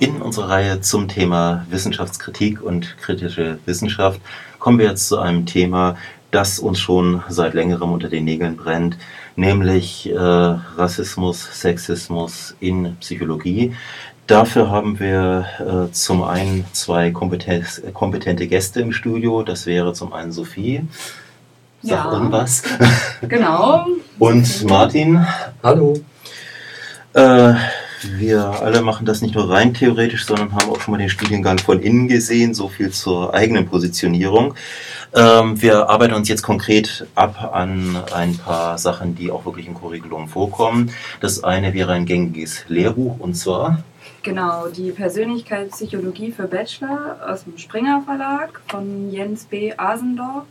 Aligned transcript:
In 0.00 0.20
unserer 0.20 0.48
Reihe 0.48 0.80
zum 0.80 1.06
Thema 1.06 1.64
Wissenschaftskritik 1.70 2.60
und 2.60 2.96
kritische 2.98 3.58
Wissenschaft 3.64 4.20
kommen 4.58 4.78
wir 4.78 4.86
jetzt 4.86 5.06
zu 5.06 5.18
einem 5.18 5.46
Thema, 5.46 5.96
das 6.32 6.58
uns 6.58 6.80
schon 6.80 7.22
seit 7.28 7.54
längerem 7.54 7.92
unter 7.92 8.08
den 8.08 8.24
Nägeln 8.24 8.56
brennt, 8.56 8.98
nämlich 9.36 10.10
äh, 10.10 10.16
Rassismus, 10.18 11.60
Sexismus 11.60 12.56
in 12.58 12.96
Psychologie. 12.96 13.76
Dafür 14.26 14.68
haben 14.70 14.98
wir 14.98 15.46
äh, 15.60 15.92
zum 15.92 16.24
einen 16.24 16.64
zwei 16.72 17.12
kompetente 17.12 18.48
Gäste 18.48 18.80
im 18.80 18.92
Studio. 18.92 19.42
Das 19.42 19.66
wäre 19.66 19.92
zum 19.92 20.12
einen 20.12 20.32
Sophie. 20.32 20.82
Sag 21.82 22.06
ja. 22.06 22.12
irgendwas. 22.12 22.62
Genau. 23.28 23.86
Und 24.18 24.64
Martin. 24.64 25.24
Hallo. 25.62 26.00
Äh, 27.12 27.54
wir 28.12 28.62
alle 28.62 28.82
machen 28.82 29.06
das 29.06 29.22
nicht 29.22 29.34
nur 29.34 29.50
rein 29.50 29.74
theoretisch, 29.74 30.26
sondern 30.26 30.52
haben 30.52 30.70
auch 30.70 30.80
schon 30.80 30.92
mal 30.92 30.98
den 30.98 31.08
Studiengang 31.08 31.58
von 31.58 31.80
innen 31.80 32.08
gesehen. 32.08 32.54
So 32.54 32.68
viel 32.68 32.90
zur 32.90 33.34
eigenen 33.34 33.66
Positionierung. 33.66 34.54
Ähm, 35.14 35.60
wir 35.60 35.88
arbeiten 35.88 36.14
uns 36.14 36.28
jetzt 36.28 36.42
konkret 36.42 37.06
ab 37.14 37.52
an 37.52 37.96
ein 38.12 38.36
paar 38.36 38.78
Sachen, 38.78 39.14
die 39.14 39.30
auch 39.30 39.44
wirklich 39.44 39.66
im 39.66 39.74
Curriculum 39.74 40.28
vorkommen. 40.28 40.90
Das 41.20 41.44
eine 41.44 41.72
wäre 41.72 41.92
ein 41.92 42.06
gängiges 42.06 42.64
Lehrbuch 42.68 43.18
und 43.20 43.34
zwar. 43.34 43.82
Genau, 44.22 44.68
die 44.68 44.90
Persönlichkeitspsychologie 44.90 46.32
für 46.32 46.48
Bachelor 46.48 47.16
aus 47.28 47.44
dem 47.44 47.58
Springer 47.58 48.02
Verlag 48.04 48.60
von 48.68 49.10
Jens 49.10 49.44
B. 49.44 49.72
Asendorf. 49.76 50.44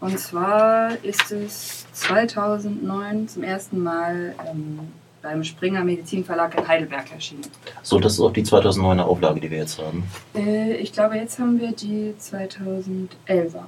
Und 0.00 0.18
zwar 0.18 0.92
ist 1.04 1.30
es 1.30 1.86
2009 1.92 3.28
zum 3.28 3.42
ersten 3.42 3.82
Mal 3.82 4.34
ähm, 4.50 4.80
beim 5.26 5.42
Springer 5.42 5.82
Medizinverlag 5.82 6.56
in 6.56 6.68
Heidelberg 6.68 7.10
erschienen. 7.12 7.42
So, 7.82 7.98
das 7.98 8.12
ist 8.12 8.20
auch 8.20 8.32
die 8.32 8.44
2009er 8.44 9.02
Auflage, 9.02 9.40
die 9.40 9.50
wir 9.50 9.58
jetzt 9.58 9.80
haben. 9.80 10.04
Äh, 10.36 10.76
ich 10.76 10.92
glaube, 10.92 11.16
jetzt 11.16 11.40
haben 11.40 11.60
wir 11.60 11.72
die 11.72 12.14
2011er. 12.20 13.64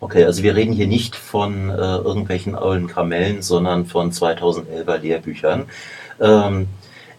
Okay, 0.00 0.24
also 0.24 0.42
wir 0.42 0.56
reden 0.56 0.72
hier 0.72 0.88
nicht 0.88 1.14
von 1.14 1.70
äh, 1.70 1.74
irgendwelchen 1.74 2.56
alten 2.56 2.88
Kamellen, 2.88 3.42
sondern 3.42 3.86
von 3.86 4.10
2011er 4.10 4.98
Lehrbüchern. 4.98 5.66
Ähm, 6.20 6.66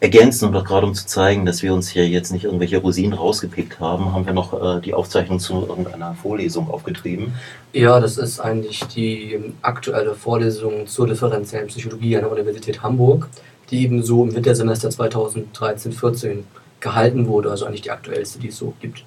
ergänzen 0.01 0.49
und 0.49 0.55
auch 0.57 0.65
gerade 0.65 0.85
um 0.85 0.93
zu 0.93 1.05
zeigen, 1.05 1.45
dass 1.45 1.63
wir 1.63 1.73
uns 1.73 1.89
hier 1.89 2.07
jetzt 2.07 2.31
nicht 2.31 2.45
irgendwelche 2.45 2.77
Rosinen 2.77 3.13
rausgepickt 3.13 3.79
haben, 3.79 4.13
haben 4.13 4.25
wir 4.25 4.33
noch 4.33 4.77
äh, 4.77 4.81
die 4.81 4.93
Aufzeichnung 4.93 5.39
zu 5.39 5.65
irgendeiner 5.67 6.15
Vorlesung 6.15 6.69
aufgetrieben. 6.69 7.33
Ja, 7.73 7.99
das 7.99 8.17
ist 8.17 8.41
eigentlich 8.41 8.83
die 8.85 9.39
aktuelle 9.61 10.15
Vorlesung 10.15 10.87
zur 10.87 11.07
differenziellen 11.07 11.67
Psychologie 11.67 12.17
an 12.17 12.23
der 12.23 12.31
Universität 12.31 12.81
Hamburg 12.83 13.29
die 13.71 13.83
eben 13.83 14.03
so 14.03 14.23
im 14.23 14.35
Wintersemester 14.35 14.89
2013-14 14.89 16.43
gehalten 16.79 17.27
wurde, 17.27 17.51
also 17.51 17.65
eigentlich 17.65 17.81
die 17.81 17.91
aktuellste, 17.91 18.39
die 18.39 18.49
es 18.49 18.57
so 18.57 18.73
gibt. 18.81 19.03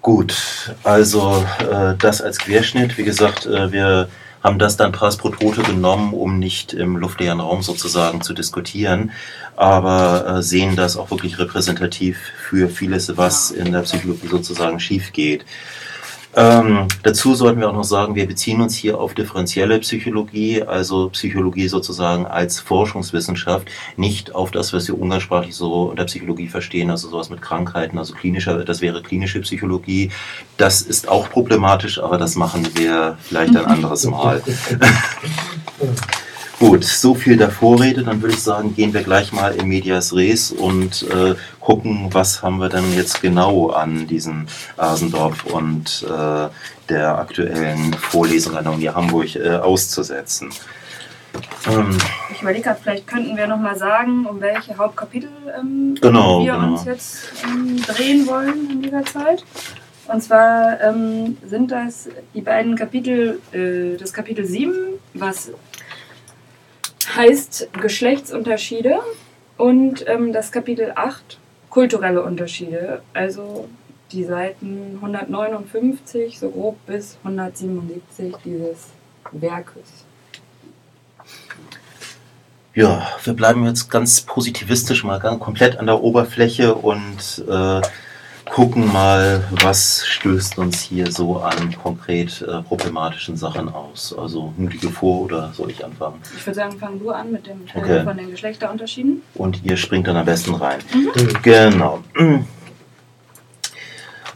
Gut, 0.00 0.74
also 0.82 1.44
äh, 1.60 1.94
das 1.98 2.20
als 2.20 2.38
Querschnitt. 2.38 2.98
Wie 2.98 3.04
gesagt, 3.04 3.46
äh, 3.46 3.70
wir 3.70 4.08
haben 4.42 4.58
das 4.58 4.76
dann 4.76 4.90
Pass 4.90 5.16
pro 5.16 5.28
Tote 5.28 5.62
genommen, 5.62 6.12
um 6.12 6.38
nicht 6.38 6.72
im 6.72 6.96
luftleeren 6.96 7.38
Raum 7.38 7.62
sozusagen 7.62 8.20
zu 8.20 8.34
diskutieren, 8.34 9.12
aber 9.54 10.38
äh, 10.38 10.42
sehen 10.42 10.74
das 10.74 10.96
auch 10.96 11.10
wirklich 11.10 11.38
repräsentativ 11.38 12.18
für 12.18 12.68
vieles, 12.68 13.16
was 13.16 13.52
in 13.52 13.70
der 13.70 13.82
Psychologie 13.82 14.26
sozusagen 14.26 14.80
schief 14.80 15.12
geht. 15.12 15.44
Ähm, 16.34 16.88
dazu 17.02 17.34
sollten 17.34 17.60
wir 17.60 17.68
auch 17.68 17.74
noch 17.74 17.84
sagen, 17.84 18.14
wir 18.14 18.26
beziehen 18.26 18.60
uns 18.60 18.74
hier 18.74 18.98
auf 18.98 19.14
differenzielle 19.14 19.78
Psychologie, 19.80 20.62
also 20.62 21.10
Psychologie 21.10 21.68
sozusagen 21.68 22.26
als 22.26 22.58
Forschungswissenschaft, 22.58 23.68
nicht 23.96 24.34
auf 24.34 24.50
das, 24.50 24.72
was 24.72 24.88
wir 24.88 24.98
umgangssprachlich 24.98 25.54
so 25.54 25.84
unter 25.84 26.04
Psychologie 26.04 26.48
verstehen, 26.48 26.90
also 26.90 27.08
sowas 27.08 27.28
mit 27.28 27.42
Krankheiten, 27.42 27.98
also 27.98 28.14
klinischer, 28.14 28.64
das 28.64 28.80
wäre 28.80 29.02
klinische 29.02 29.40
Psychologie. 29.40 30.10
Das 30.56 30.80
ist 30.80 31.08
auch 31.08 31.28
problematisch, 31.28 32.02
aber 32.02 32.16
das 32.16 32.34
machen 32.34 32.66
wir 32.74 33.18
vielleicht 33.20 33.54
ein 33.56 33.66
anderes 33.66 34.04
Mal. 34.06 34.42
Gut, 36.62 36.84
so 36.84 37.16
viel 37.16 37.36
der 37.36 37.50
Vorrede. 37.50 38.04
Dann 38.04 38.22
würde 38.22 38.36
ich 38.36 38.42
sagen, 38.42 38.76
gehen 38.76 38.94
wir 38.94 39.02
gleich 39.02 39.32
mal 39.32 39.52
in 39.52 39.66
Medias 39.66 40.14
Res 40.14 40.52
und 40.52 41.02
äh, 41.10 41.34
gucken, 41.58 42.06
was 42.12 42.40
haben 42.40 42.58
wir 42.58 42.68
denn 42.68 42.94
jetzt 42.94 43.20
genau 43.20 43.70
an 43.70 44.06
diesem 44.06 44.46
Asendorf 44.76 45.44
und 45.46 46.06
äh, 46.08 46.48
der 46.88 47.18
aktuellen 47.18 47.92
Vorlesung 47.94 48.56
an 48.56 48.62
der 48.62 48.72
Uni 48.74 48.84
Hamburg 48.84 49.34
äh, 49.34 49.56
auszusetzen. 49.56 50.50
Ähm, 51.68 51.98
ich 52.32 52.42
überlege 52.42 52.62
gerade, 52.62 52.78
vielleicht 52.80 53.08
könnten 53.08 53.36
wir 53.36 53.48
nochmal 53.48 53.76
sagen, 53.76 54.24
um 54.26 54.40
welche 54.40 54.78
Hauptkapitel 54.78 55.30
ähm, 55.58 55.96
genau, 56.00 56.44
wir 56.44 56.52
genau. 56.52 56.74
uns 56.74 56.84
jetzt 56.84 57.24
ähm, 57.44 57.82
drehen 57.88 58.24
wollen 58.28 58.70
in 58.70 58.82
dieser 58.82 59.04
Zeit. 59.04 59.44
Und 60.06 60.22
zwar 60.22 60.80
ähm, 60.80 61.38
sind 61.44 61.72
das 61.72 62.08
die 62.34 62.40
beiden 62.40 62.76
Kapitel, 62.76 63.40
äh, 63.50 63.96
das 63.98 64.12
Kapitel 64.12 64.44
7, 64.44 64.72
was 65.14 65.50
heißt 67.14 67.68
Geschlechtsunterschiede 67.80 69.00
und 69.56 70.04
ähm, 70.08 70.32
das 70.32 70.52
Kapitel 70.52 70.92
8 70.94 71.38
kulturelle 71.70 72.22
Unterschiede. 72.22 73.02
Also 73.14 73.68
die 74.12 74.24
Seiten 74.24 74.98
159 75.00 76.38
so 76.38 76.50
grob 76.50 76.76
bis 76.86 77.16
177 77.24 78.34
dieses 78.44 78.88
Werkes. 79.32 80.04
Ja, 82.74 83.06
wir 83.24 83.34
bleiben 83.34 83.66
jetzt 83.66 83.90
ganz 83.90 84.22
positivistisch 84.22 85.04
mal 85.04 85.18
ganz 85.18 85.40
komplett 85.40 85.76
an 85.76 85.86
der 85.86 86.02
Oberfläche 86.02 86.74
und 86.74 87.44
äh, 87.48 87.80
gucken 88.52 88.92
mal, 88.92 89.42
was 89.62 90.06
stößt 90.06 90.58
uns 90.58 90.82
hier 90.82 91.10
so 91.10 91.38
an 91.38 91.74
konkret 91.82 92.42
äh, 92.42 92.60
problematischen 92.60 93.34
Sachen 93.38 93.72
aus. 93.72 94.14
Also 94.16 94.52
mutige 94.58 94.90
vor 94.90 95.22
oder 95.22 95.52
soll 95.54 95.70
ich 95.70 95.82
anfangen? 95.82 96.20
Ich 96.36 96.46
würde 96.46 96.56
sagen, 96.56 96.78
fang 96.78 96.98
du 96.98 97.10
an 97.10 97.32
mit 97.32 97.46
dem 97.46 97.66
Teil 97.66 97.82
okay. 97.82 98.04
von 98.04 98.14
den 98.14 98.30
Geschlechterunterschieden. 98.30 99.22
Und 99.34 99.64
ihr 99.64 99.78
springt 99.78 100.06
dann 100.06 100.18
am 100.18 100.26
besten 100.26 100.54
rein. 100.54 100.80
Mhm. 100.92 101.42
Genau. 101.42 102.04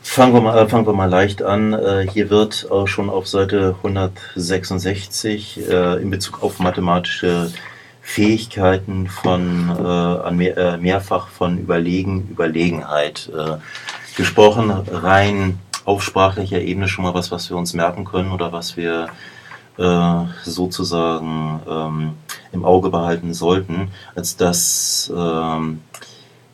Fangen 0.01 0.33
wir, 0.33 0.41
mal, 0.41 0.67
fangen 0.67 0.87
wir 0.87 0.95
mal 0.95 1.11
leicht 1.11 1.43
an. 1.43 1.75
Äh, 1.75 2.09
hier 2.11 2.31
wird 2.31 2.71
auch 2.71 2.87
schon 2.87 3.11
auf 3.11 3.27
Seite 3.27 3.75
166 3.83 5.69
äh, 5.69 6.01
in 6.01 6.09
Bezug 6.09 6.43
auf 6.43 6.59
mathematische 6.59 7.51
Fähigkeiten 8.01 9.09
von 9.09 9.69
äh, 9.69 9.83
an 9.83 10.37
mehr, 10.39 10.57
äh, 10.57 10.77
mehrfach 10.79 11.29
von 11.29 11.59
Überlegen, 11.59 12.29
Überlegenheit 12.31 13.31
äh, 13.37 13.57
gesprochen, 14.17 14.71
rein 14.71 15.59
auf 15.85 16.03
sprachlicher 16.03 16.61
Ebene 16.61 16.89
schon 16.89 17.05
mal 17.05 17.15
was, 17.15 17.31
was 17.31 17.49
wir 17.49 17.57
uns 17.57 17.73
merken 17.75 18.05
können 18.05 18.33
oder 18.33 18.53
was 18.53 18.77
wir 18.77 19.09
äh, 19.79 20.25
sozusagen 20.43 21.61
ähm, 21.69 22.15
im 22.53 22.65
Auge 22.65 22.91
behalten 22.91 23.35
sollten, 23.35 23.89
als 24.15 24.37
dass 24.37 25.13
ähm, 25.15 25.83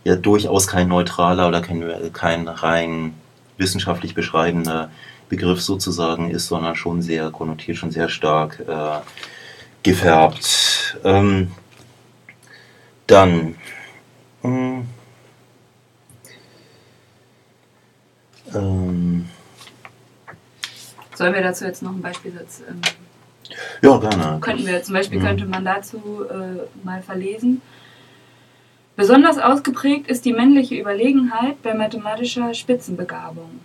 ja 0.05 0.17
durchaus 0.17 0.67
kein 0.67 0.89
neutraler 0.89 1.49
oder 1.49 1.62
kein, 1.62 2.12
kein 2.12 2.49
rein 2.49 3.15
wissenschaftlich 3.56 4.15
beschreibender 4.15 4.91
Begriff 5.29 5.62
sozusagen 5.62 6.31
ist, 6.31 6.49
sondern 6.49 6.75
schon 6.77 7.00
sehr 7.00 7.31
konnotiert, 7.31 7.79
schon 7.79 7.91
sehr 7.91 8.09
stark 8.09 8.61
äh, 8.69 9.00
gefärbt. 9.83 10.99
Ähm, 11.05 11.53
dann 13.06 13.55
mh, 14.43 14.83
Ähm, 18.54 19.28
Sollen 21.14 21.34
wir 21.34 21.42
dazu 21.42 21.64
jetzt 21.64 21.82
noch 21.82 21.92
einen 21.92 22.02
Beispielsatz? 22.02 22.62
Ähm, 22.68 22.80
ja, 23.82 23.96
gerne. 23.98 24.38
Könnten 24.40 24.66
wir, 24.66 24.82
zum 24.82 24.94
Beispiel 24.94 25.20
könnte 25.20 25.44
man 25.44 25.64
dazu 25.64 26.24
äh, 26.28 26.84
mal 26.84 27.02
verlesen. 27.02 27.60
Besonders 28.96 29.38
ausgeprägt 29.38 30.08
ist 30.08 30.24
die 30.24 30.32
männliche 30.32 30.74
Überlegenheit 30.74 31.62
bei 31.62 31.75
mathematischer 31.75 32.54
Spitzenbegabung. 32.54 33.60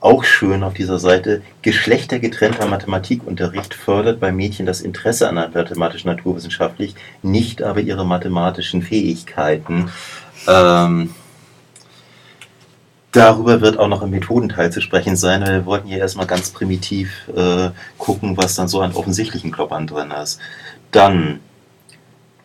Auch 0.00 0.22
schön 0.22 0.62
auf 0.62 0.74
dieser 0.74 1.00
Seite, 1.00 1.42
geschlechtergetrennter 1.62 2.66
Mathematikunterricht 2.66 3.74
fördert 3.74 4.20
bei 4.20 4.30
Mädchen 4.30 4.64
das 4.64 4.80
Interesse 4.80 5.28
an 5.28 5.34
mathematisch-naturwissenschaftlich, 5.34 6.94
nicht 7.22 7.62
aber 7.62 7.80
ihre 7.80 8.06
mathematischen 8.06 8.82
Fähigkeiten. 8.82 9.90
Ähm, 10.46 11.14
Darüber 13.18 13.60
wird 13.60 13.80
auch 13.80 13.88
noch 13.88 14.02
im 14.02 14.10
Methodenteil 14.10 14.70
zu 14.70 14.80
sprechen 14.80 15.16
sein, 15.16 15.40
weil 15.42 15.52
wir 15.54 15.66
wollten 15.66 15.88
hier 15.88 15.98
erstmal 15.98 16.28
ganz 16.28 16.50
primitiv 16.50 17.28
äh, 17.34 17.70
gucken, 17.98 18.36
was 18.36 18.54
dann 18.54 18.68
so 18.68 18.80
an 18.80 18.92
offensichtlichen 18.92 19.50
Kloppern 19.50 19.88
drin 19.88 20.12
ist. 20.12 20.38
Dann. 20.92 21.40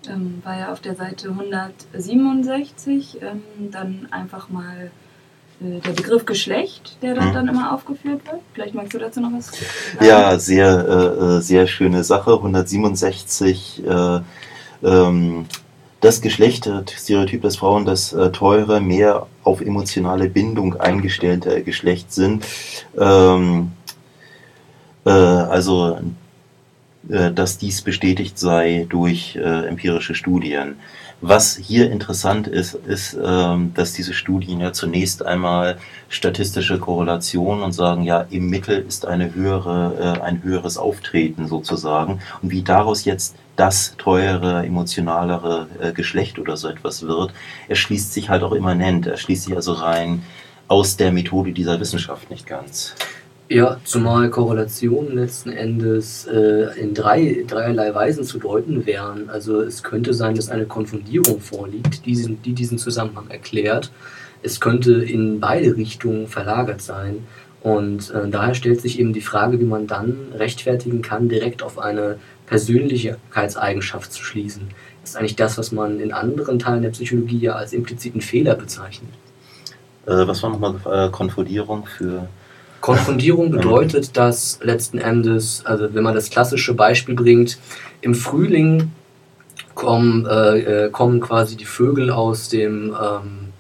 Ähm, 0.10 0.42
war 0.44 0.58
ja 0.58 0.72
auf 0.72 0.80
der 0.80 0.96
Seite 0.96 1.30
167 1.30 3.22
ähm, 3.22 3.44
dann 3.70 4.08
einfach 4.10 4.50
mal 4.50 4.90
äh, 5.62 5.80
der 5.80 5.92
Begriff 5.92 6.26
Geschlecht, 6.26 6.98
der 7.04 7.14
dort 7.14 7.28
hm. 7.28 7.34
dann 7.34 7.48
immer 7.50 7.72
aufgeführt 7.72 8.26
wird. 8.26 8.42
Vielleicht 8.54 8.74
magst 8.74 8.96
du 8.96 8.98
dazu 8.98 9.22
noch 9.22 9.32
was 9.32 9.52
sagen? 9.52 10.06
Ja, 10.06 10.40
sehr, 10.40 10.88
äh, 10.88 11.38
äh 11.38 11.42
sehr 11.42 11.68
schöne 11.68 12.04
Sache. 12.04 12.32
167 12.34 13.84
äh, 13.86 14.22
ähm, 14.84 15.46
das 16.04 16.22
Geschlechterstereotyp, 16.22 17.42
dass 17.42 17.56
Frauen 17.56 17.86
das 17.86 18.12
äh, 18.12 18.30
teure, 18.32 18.82
mehr 18.82 19.28
auf 19.44 19.62
emotionale 19.62 20.28
Bindung 20.28 20.76
eingestellte 20.80 21.64
Geschlecht 21.64 22.12
sind. 22.12 22.46
Ähm, 23.00 23.72
äh, 25.06 25.10
also, 25.10 25.98
äh, 27.10 27.32
dass 27.32 27.58
dies 27.58 27.82
bestätigt 27.82 28.38
sei 28.38 28.86
durch 28.90 29.38
äh, 29.38 29.68
empirische 29.68 30.14
Studien. 30.14 30.76
Was 31.26 31.56
hier 31.56 31.90
interessant 31.90 32.50
ist, 32.50 32.74
ist, 32.74 33.16
ähm, 33.24 33.74
dass 33.76 33.94
diese 33.94 34.14
Studien 34.14 34.60
ja 34.60 34.74
zunächst 34.74 35.26
einmal 35.26 35.78
statistische 36.10 36.80
Korrelationen 36.80 37.64
und 37.64 37.72
sagen, 37.72 38.04
ja, 38.04 38.26
im 38.30 38.50
Mittel 38.50 38.84
ist 38.86 39.06
eine 39.06 39.34
höhere, 39.34 40.18
äh, 40.18 40.22
ein 40.22 40.44
höheres 40.44 40.78
Auftreten 40.78 41.48
sozusagen. 41.48 42.20
Und 42.42 42.52
wie 42.52 42.62
daraus 42.62 43.06
jetzt 43.06 43.38
das 43.56 43.96
teure, 43.98 44.66
emotionalere 44.66 45.68
äh, 45.80 45.94
Geschlecht 45.94 46.40
oder 46.40 46.58
so 46.58 46.68
etwas 46.68 47.04
wird, 47.04 47.32
erschließt 47.70 48.12
sich 48.14 48.28
halt 48.28 48.44
auch 48.44 48.52
immanent, 48.52 49.08
erschließt 49.08 49.46
sich 49.46 49.56
also 49.56 49.72
rein 49.72 50.24
aus 50.68 50.98
der 50.98 51.14
Methode 51.14 51.54
dieser 51.54 51.80
Wissenschaft 51.80 52.32
nicht 52.32 52.48
ganz. 52.48 52.96
Ja, 53.50 53.78
zumal 53.84 54.30
Korrelationen 54.30 55.16
letzten 55.16 55.52
Endes 55.52 56.26
äh, 56.28 56.80
in 56.80 56.94
drei, 56.94 57.44
dreierlei 57.46 57.94
Weisen 57.94 58.24
zu 58.24 58.40
deuten 58.40 58.86
wären. 58.86 59.30
Also 59.30 59.62
es 59.62 59.84
könnte 59.84 60.14
sein, 60.14 60.36
dass 60.36 60.50
eine 60.50 60.66
Konfundierung 60.66 61.42
vorliegt, 61.42 62.06
die 62.06 62.12
diesen, 62.12 62.42
die 62.42 62.54
diesen 62.54 62.78
Zusammenhang 62.78 63.30
erklärt. 63.30 63.92
Es 64.42 64.60
könnte 64.60 64.94
in 65.04 65.40
beide 65.40 65.76
Richtungen 65.76 66.28
verlagert 66.28 66.82
sein. 66.82 67.28
Und 67.62 68.12
äh, 68.12 68.30
daher 68.30 68.56
stellt 68.56 68.82
sich 68.82 69.00
eben 69.00 69.14
die 69.14 69.22
Frage, 69.22 69.60
wie 69.60 69.66
man 69.66 69.88
dann 69.88 70.18
rechtfertigen 70.34 71.02
kann, 71.02 71.30
direkt 71.30 71.64
auf 71.64 71.80
eine 71.80 72.18
Persönlichkeitseigenschaft 72.46 74.12
zu 74.12 74.24
schließen. 74.24 74.70
Das 75.02 75.12
ist 75.12 75.16
eigentlich 75.18 75.36
das, 75.36 75.58
was 75.58 75.72
man 75.72 76.00
in 76.00 76.14
anderen 76.14 76.60
Teilen 76.60 76.82
der 76.82 76.90
Psychologie 76.90 77.40
ja 77.40 77.54
als 77.54 77.74
impliziten 77.74 78.22
Fehler 78.22 78.56
bezeichnet. 78.56 79.12
Äh, 80.06 80.28
was 80.28 80.44
war 80.44 80.50
nochmal 80.50 80.76
äh, 80.86 81.10
Konfundierung 81.10 81.86
für 81.86 82.28
Konfundierung 82.84 83.50
bedeutet, 83.50 84.18
dass 84.18 84.60
letzten 84.62 84.98
Endes, 84.98 85.66
also 85.66 85.94
wenn 85.94 86.04
man 86.04 86.14
das 86.14 86.30
klassische 86.30 86.74
Beispiel 86.74 87.16
bringt, 87.16 87.58
im 88.02 88.14
Frühling 88.14 88.92
kommen, 89.74 90.26
äh, 90.26 90.88
äh, 90.88 90.90
kommen 90.90 91.22
quasi 91.22 91.56
die 91.56 91.64
Vögel 91.64 92.12
aus 92.12 92.50
dem, 92.50 92.94
ähm, 93.02 93.54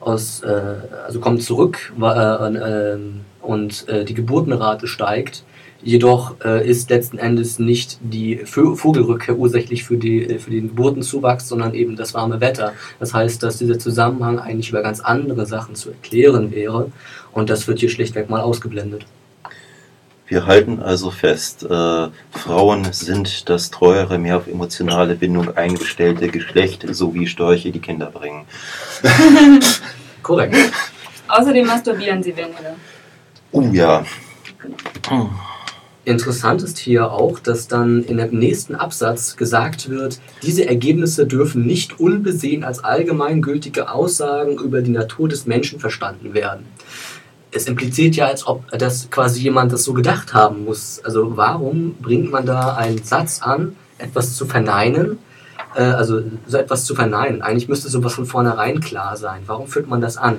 aus, 0.00 0.42
äh, 0.42 0.74
also 1.06 1.18
kommen 1.18 1.40
zurück 1.40 1.94
äh, 1.98 2.96
und 3.40 3.88
äh, 3.88 4.04
die 4.04 4.12
Geburtenrate 4.12 4.86
steigt 4.86 5.44
Jedoch 5.84 6.36
äh, 6.44 6.68
ist 6.68 6.90
letzten 6.90 7.18
Endes 7.18 7.58
nicht 7.58 7.98
die 8.00 8.38
Vogelrückkehr 8.44 9.36
ursächlich 9.36 9.82
für, 9.82 9.96
die, 9.96 10.22
äh, 10.22 10.38
für 10.38 10.50
den 10.50 10.68
Geburtenzuwachs, 10.68 11.48
sondern 11.48 11.74
eben 11.74 11.96
das 11.96 12.14
warme 12.14 12.40
Wetter. 12.40 12.72
Das 13.00 13.12
heißt, 13.12 13.42
dass 13.42 13.58
dieser 13.58 13.78
Zusammenhang 13.78 14.38
eigentlich 14.38 14.70
über 14.70 14.82
ganz 14.82 15.00
andere 15.00 15.44
Sachen 15.44 15.74
zu 15.74 15.90
erklären 15.90 16.52
wäre 16.52 16.92
und 17.32 17.50
das 17.50 17.66
wird 17.66 17.80
hier 17.80 17.90
schlichtweg 17.90 18.30
mal 18.30 18.40
ausgeblendet. 18.40 19.06
Wir 20.28 20.46
halten 20.46 20.80
also 20.80 21.10
fest, 21.10 21.64
äh, 21.64 22.08
Frauen 22.30 22.92
sind 22.92 23.50
das 23.50 23.70
treuere, 23.70 24.18
mehr 24.18 24.38
auf 24.38 24.46
emotionale 24.46 25.16
Bindung 25.16 25.56
eingestellte 25.56 26.28
Geschlecht, 26.28 26.86
so 26.90 27.12
wie 27.12 27.26
Störche 27.26 27.72
die 27.72 27.80
Kinder 27.80 28.06
bringen. 28.06 28.46
Korrekt. 30.22 30.56
Außerdem 31.28 31.66
masturbieren 31.66 32.22
sie 32.22 32.36
weniger. 32.36 32.76
Oh 33.50 33.62
ja. 33.72 34.04
Genau. 35.02 35.30
Interessant 36.04 36.62
ist 36.62 36.78
hier 36.78 37.12
auch, 37.12 37.38
dass 37.38 37.68
dann 37.68 38.02
in 38.02 38.16
dem 38.16 38.36
nächsten 38.36 38.74
Absatz 38.74 39.36
gesagt 39.36 39.88
wird, 39.88 40.20
diese 40.42 40.66
Ergebnisse 40.66 41.26
dürfen 41.26 41.64
nicht 41.64 42.00
unbesehen 42.00 42.64
als 42.64 42.82
allgemeingültige 42.82 43.88
Aussagen 43.88 44.58
über 44.58 44.82
die 44.82 44.90
Natur 44.90 45.28
des 45.28 45.46
Menschen 45.46 45.78
verstanden 45.78 46.34
werden. 46.34 46.66
Es 47.52 47.66
impliziert 47.66 48.16
ja, 48.16 48.26
als 48.26 48.46
ob 48.46 48.68
das 48.70 49.10
quasi 49.10 49.42
jemand 49.42 49.72
das 49.72 49.84
so 49.84 49.92
gedacht 49.92 50.34
haben 50.34 50.64
muss. 50.64 51.00
Also 51.04 51.36
warum 51.36 51.94
bringt 52.00 52.32
man 52.32 52.46
da 52.46 52.74
einen 52.74 53.04
Satz 53.04 53.40
an, 53.42 53.76
etwas 53.98 54.34
zu 54.34 54.46
verneinen? 54.46 55.18
Äh, 55.76 55.82
also 55.82 56.22
so 56.46 56.56
etwas 56.56 56.84
zu 56.84 56.94
verneinen. 56.94 57.42
Eigentlich 57.42 57.68
müsste 57.68 57.88
sowas 57.88 58.14
von 58.14 58.26
vornherein 58.26 58.80
klar 58.80 59.16
sein. 59.16 59.42
Warum 59.46 59.68
führt 59.68 59.86
man 59.86 60.00
das 60.00 60.16
an? 60.16 60.38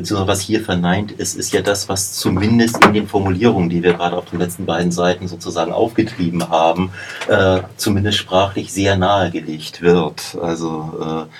Beziehungsweise 0.00 0.28
was 0.28 0.40
hier 0.40 0.62
verneint 0.62 1.12
ist, 1.12 1.36
ist 1.36 1.52
ja 1.52 1.60
das, 1.60 1.88
was 1.88 2.14
zumindest 2.14 2.82
in 2.84 2.94
den 2.94 3.06
Formulierungen, 3.06 3.68
die 3.68 3.82
wir 3.82 3.92
gerade 3.92 4.16
auf 4.16 4.26
den 4.26 4.38
letzten 4.38 4.66
beiden 4.66 4.92
Seiten 4.92 5.28
sozusagen 5.28 5.72
aufgetrieben 5.72 6.48
haben, 6.48 6.90
äh, 7.28 7.60
zumindest 7.76 8.18
sprachlich 8.18 8.72
sehr 8.72 8.96
nahegelegt 8.96 9.82
wird. 9.82 10.38
Also 10.40 11.28
äh, 11.28 11.32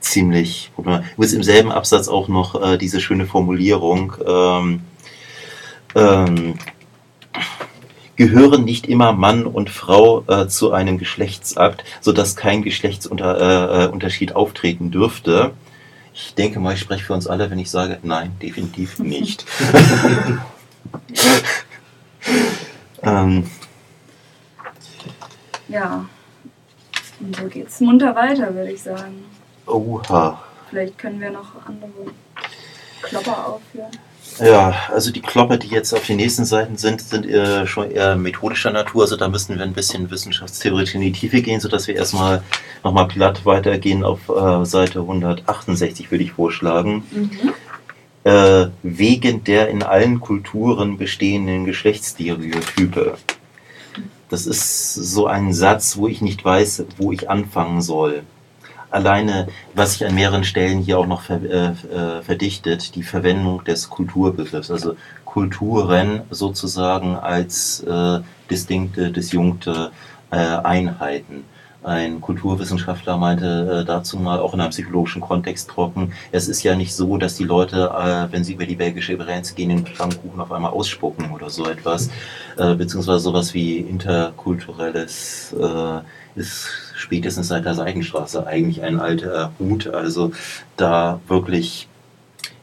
ziemlich 0.00 0.70
problematisch. 0.74 1.08
Ist 1.18 1.32
im 1.34 1.42
selben 1.42 1.70
Absatz 1.70 2.08
auch 2.08 2.28
noch 2.28 2.60
äh, 2.62 2.78
diese 2.78 3.00
schöne 3.00 3.26
Formulierung. 3.26 4.14
Ähm, 4.26 4.80
ähm, 5.94 6.54
gehören 8.16 8.64
nicht 8.64 8.86
immer 8.86 9.12
Mann 9.12 9.46
und 9.46 9.70
Frau 9.70 10.24
äh, 10.28 10.46
zu 10.48 10.72
einem 10.72 10.98
Geschlechtsakt, 10.98 11.84
sodass 12.00 12.36
kein 12.36 12.62
Geschlechtsunterschied 12.62 14.30
äh, 14.30 14.32
äh 14.32 14.36
auftreten 14.36 14.90
dürfte. 14.90 15.52
Ich 16.14 16.34
denke 16.34 16.60
mal, 16.60 16.74
ich 16.74 16.80
spreche 16.80 17.04
für 17.04 17.14
uns 17.14 17.26
alle, 17.26 17.50
wenn 17.50 17.58
ich 17.58 17.70
sage, 17.70 17.98
nein, 18.02 18.36
definitiv 18.40 18.98
nicht. 18.98 19.46
ähm. 23.02 23.50
Ja, 25.68 26.04
und 27.20 27.36
so 27.36 27.46
geht's 27.46 27.80
munter 27.80 28.14
weiter, 28.14 28.54
würde 28.54 28.72
ich 28.72 28.82
sagen. 28.82 29.24
Oha. 29.66 30.42
Vielleicht 30.68 30.98
können 30.98 31.20
wir 31.20 31.30
noch 31.30 31.66
andere 31.66 32.12
Klopper 33.02 33.46
aufführen. 33.46 33.90
Ja, 34.38 34.74
also 34.92 35.10
die 35.10 35.20
Klopper, 35.20 35.56
die 35.56 35.68
jetzt 35.68 35.92
auf 35.92 36.06
den 36.06 36.16
nächsten 36.16 36.44
Seiten 36.44 36.76
sind, 36.76 37.00
sind 37.00 37.26
eher 37.26 37.66
schon 37.66 37.90
eher 37.90 38.16
methodischer 38.16 38.70
Natur. 38.70 39.02
Also 39.02 39.16
da 39.16 39.28
müssen 39.28 39.56
wir 39.56 39.62
ein 39.62 39.72
bisschen 39.72 40.10
wissenschaftstheoretisch 40.10 40.94
in 40.94 41.02
die 41.02 41.12
Tiefe 41.12 41.42
gehen, 41.42 41.60
sodass 41.60 41.86
wir 41.86 41.96
erstmal 41.96 42.42
nochmal 42.82 43.08
platt 43.08 43.44
weitergehen 43.44 44.04
auf 44.04 44.28
äh, 44.28 44.64
Seite 44.64 45.00
168, 45.00 46.10
würde 46.10 46.24
ich 46.24 46.32
vorschlagen. 46.32 47.04
Mhm. 47.10 47.52
Äh, 48.24 48.68
wegen 48.82 49.44
der 49.44 49.68
in 49.68 49.82
allen 49.82 50.20
Kulturen 50.20 50.96
bestehenden 50.96 51.64
Geschlechtsstereotype. 51.64 53.16
Das 54.28 54.46
ist 54.46 54.94
so 54.94 55.26
ein 55.26 55.52
Satz, 55.52 55.96
wo 55.96 56.08
ich 56.08 56.22
nicht 56.22 56.44
weiß, 56.44 56.84
wo 56.96 57.12
ich 57.12 57.28
anfangen 57.28 57.82
soll 57.82 58.22
alleine, 58.92 59.48
was 59.74 59.92
sich 59.92 60.06
an 60.06 60.14
mehreren 60.14 60.44
Stellen 60.44 60.80
hier 60.80 60.98
auch 60.98 61.06
noch 61.06 61.22
ver, 61.22 61.42
äh, 61.42 61.66
äh, 61.68 62.22
verdichtet, 62.22 62.94
die 62.94 63.02
Verwendung 63.02 63.64
des 63.64 63.90
Kulturbegriffs, 63.90 64.70
also 64.70 64.96
Kulturen 65.24 66.22
sozusagen 66.30 67.16
als 67.16 67.80
äh, 67.80 68.20
distinkte, 68.50 69.10
disjunkte 69.10 69.90
äh, 70.30 70.36
Einheiten. 70.36 71.44
Ein 71.84 72.20
Kulturwissenschaftler 72.20 73.16
meinte 73.16 73.80
äh, 73.80 73.84
dazu 73.84 74.16
mal 74.18 74.38
auch 74.38 74.54
in 74.54 74.60
einem 74.60 74.70
psychologischen 74.70 75.20
Kontext 75.20 75.68
trocken, 75.68 76.12
es 76.30 76.46
ist 76.46 76.62
ja 76.62 76.76
nicht 76.76 76.94
so, 76.94 77.16
dass 77.16 77.36
die 77.36 77.44
Leute, 77.44 77.90
äh, 77.90 78.32
wenn 78.32 78.44
sie 78.44 78.52
über 78.52 78.66
die 78.66 78.76
belgische 78.76 79.16
Grenze 79.16 79.54
gehen, 79.54 79.70
den 79.70 79.86
Flammkuchen 79.86 80.40
auf 80.40 80.52
einmal 80.52 80.70
ausspucken 80.70 81.32
oder 81.32 81.50
so 81.50 81.66
etwas, 81.66 82.10
beziehungsweise 82.56 83.20
sowas 83.20 83.54
wie 83.54 83.78
interkulturelles 83.78 85.54
ist 86.34 86.91
spätestens 87.02 87.48
seit 87.48 87.64
der 87.64 87.74
Seidenstraße 87.74 88.46
eigentlich 88.46 88.82
ein 88.82 89.00
alter 89.00 89.52
Hut. 89.58 89.88
Also 89.88 90.32
da 90.76 91.20
wirklich 91.26 91.88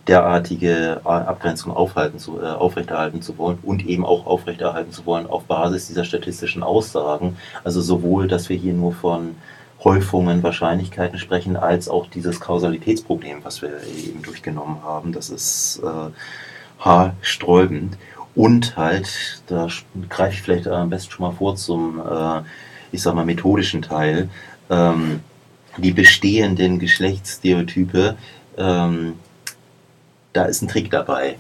derartige 0.08 1.01
Abgrenzung 1.03 1.72
aufhalten 1.72 2.17
zu, 2.17 2.41
äh, 2.41 2.46
aufrechterhalten 2.46 3.22
zu 3.22 3.38
wollen 3.38 3.60
und 3.62 3.86
eben 3.86 4.05
auch 4.05 4.25
aufrechterhalten 4.25 4.91
zu 4.91 5.05
wollen 5.05 5.27
auf 5.27 5.43
Basis 5.43 5.88
dieser 5.88 6.03
statistischen 6.03 6.63
Aussagen. 6.63 7.38
Also 7.63 7.81
sowohl, 7.81 8.27
dass 8.27 8.50
wir 8.50 8.58
hier 8.58 8.74
nur 8.74 8.93
von 8.93 9.36
Häufungen, 9.84 10.41
Wahrscheinlichkeiten 10.41 11.19
sprechen, 11.19 11.55
als 11.55 11.89
auch 11.89 12.08
dieses 12.08 12.39
Kausalitätsproblem, 12.39 13.43
was 13.43 13.62
wir 13.62 13.72
eben 14.05 14.24
durchgenommen 14.24 14.84
haben. 14.84 15.12
Das 15.12 15.29
ist 15.29 15.81
äh, 15.84 16.84
haarsträubend. 16.84 17.98
Und 18.36 18.77
halt, 18.77 19.41
da 19.48 19.67
greife 20.10 20.34
ich 20.34 20.41
vielleicht 20.41 20.67
am 20.67 20.89
besten 20.89 21.12
schon 21.12 21.25
mal 21.25 21.34
vor 21.34 21.55
zum 21.55 22.00
äh, 22.00 22.41
ich 22.91 23.01
sag 23.01 23.15
mal, 23.15 23.25
methodischen 23.25 23.81
Teil, 23.81 24.29
ähm, 24.69 25.22
die 25.77 25.91
bestehenden 25.91 26.79
Geschlechtsstereotype, 26.79 28.15
ähm, 28.58 29.13
da 30.34 30.46
ist 30.46 30.62
ein 30.62 30.67
Trick 30.67 30.91
dabei. 30.91 31.38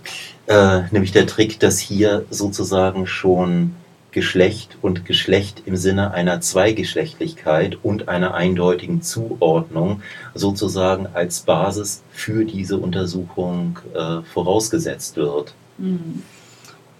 Äh, 0.47 0.81
nämlich 0.91 1.11
der 1.11 1.27
Trick, 1.27 1.59
dass 1.59 1.79
hier 1.79 2.25
sozusagen 2.29 3.05
schon 3.05 3.75
Geschlecht 4.11 4.77
und 4.81 5.05
Geschlecht 5.05 5.63
im 5.65 5.75
Sinne 5.75 6.11
einer 6.11 6.41
Zweigeschlechtlichkeit 6.41 7.77
und 7.83 8.09
einer 8.09 8.33
eindeutigen 8.33 9.03
Zuordnung 9.03 10.01
sozusagen 10.33 11.07
als 11.13 11.41
Basis 11.41 12.01
für 12.11 12.45
diese 12.45 12.77
Untersuchung 12.77 13.77
äh, 13.93 14.21
vorausgesetzt 14.33 15.17
wird. 15.17 15.53
Mhm 15.77 16.23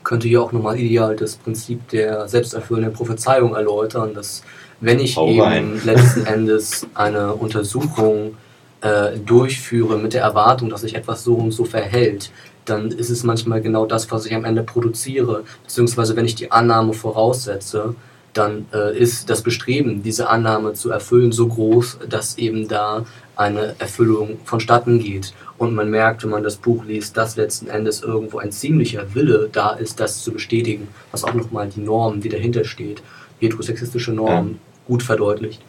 könnte 0.04 0.28
hier 0.28 0.42
auch 0.42 0.52
nochmal 0.52 0.80
ideal 0.80 1.16
das 1.16 1.36
Prinzip 1.36 1.88
der 1.90 2.28
selbsterfüllenden 2.28 2.94
Prophezeiung 2.94 3.56
erläutern, 3.56 4.14
dass 4.14 4.44
wenn 4.82 5.00
ich 5.00 5.18
Hau 5.18 5.30
eben 5.30 5.42
rein. 5.42 5.82
letzten 5.86 6.26
Endes 6.26 6.88
eine 6.94 7.34
Untersuchung 7.34 8.38
äh, 8.82 9.18
durchführe 9.18 9.98
mit 9.98 10.14
der 10.14 10.22
Erwartung, 10.22 10.70
dass 10.70 10.82
sich 10.82 10.96
etwas 10.96 11.24
so 11.24 11.36
und 11.36 11.52
so 11.52 11.66
verhält, 11.66 12.32
dann 12.66 12.92
ist 12.92 13.10
es 13.10 13.24
manchmal 13.24 13.62
genau 13.62 13.86
das, 13.86 14.10
was 14.12 14.26
ich 14.26 14.34
am 14.34 14.46
Ende 14.46 14.64
produziere. 14.64 15.44
Beziehungsweise 15.64 16.16
wenn 16.16 16.26
ich 16.26 16.36
die 16.36 16.52
Annahme 16.52 16.94
voraussetze, 16.94 17.96
dann 18.34 18.68
äh, 18.74 18.98
ist 18.98 19.30
das 19.30 19.42
Bestreben, 19.42 20.04
diese 20.04 20.30
Annahme 20.30 20.74
zu 20.74 20.92
erfüllen, 20.92 21.32
so 21.32 21.48
groß, 21.48 22.00
dass 22.08 22.38
eben 22.38 22.68
da 22.68 23.06
eine 23.40 23.76
Erfüllung 23.80 24.38
vonstatten 24.44 25.00
geht. 25.00 25.34
Und 25.58 25.74
man 25.74 25.90
merkt, 25.90 26.24
wenn 26.24 26.30
man 26.30 26.44
das 26.44 26.58
Buch 26.58 26.84
liest, 26.84 27.16
dass 27.16 27.38
letzten 27.38 27.68
Endes 27.68 28.02
irgendwo 28.02 28.40
ein 28.40 28.52
ziemlicher 28.52 29.16
Wille 29.16 29.50
da 29.52 29.72
ist, 29.72 30.00
das 30.02 30.22
zu 30.22 30.34
bestätigen, 30.34 30.90
was 31.12 31.24
auch 31.24 31.34
nochmal 31.34 31.70
die 31.70 31.80
Norm, 31.80 32.20
die 32.20 32.30
dahinter 32.30 32.66
steht, 32.66 33.02
heterosexistische 33.40 34.12
Norm, 34.12 34.50
ja. 34.50 34.56
gut 34.88 35.04
verdeutlicht. 35.04 35.62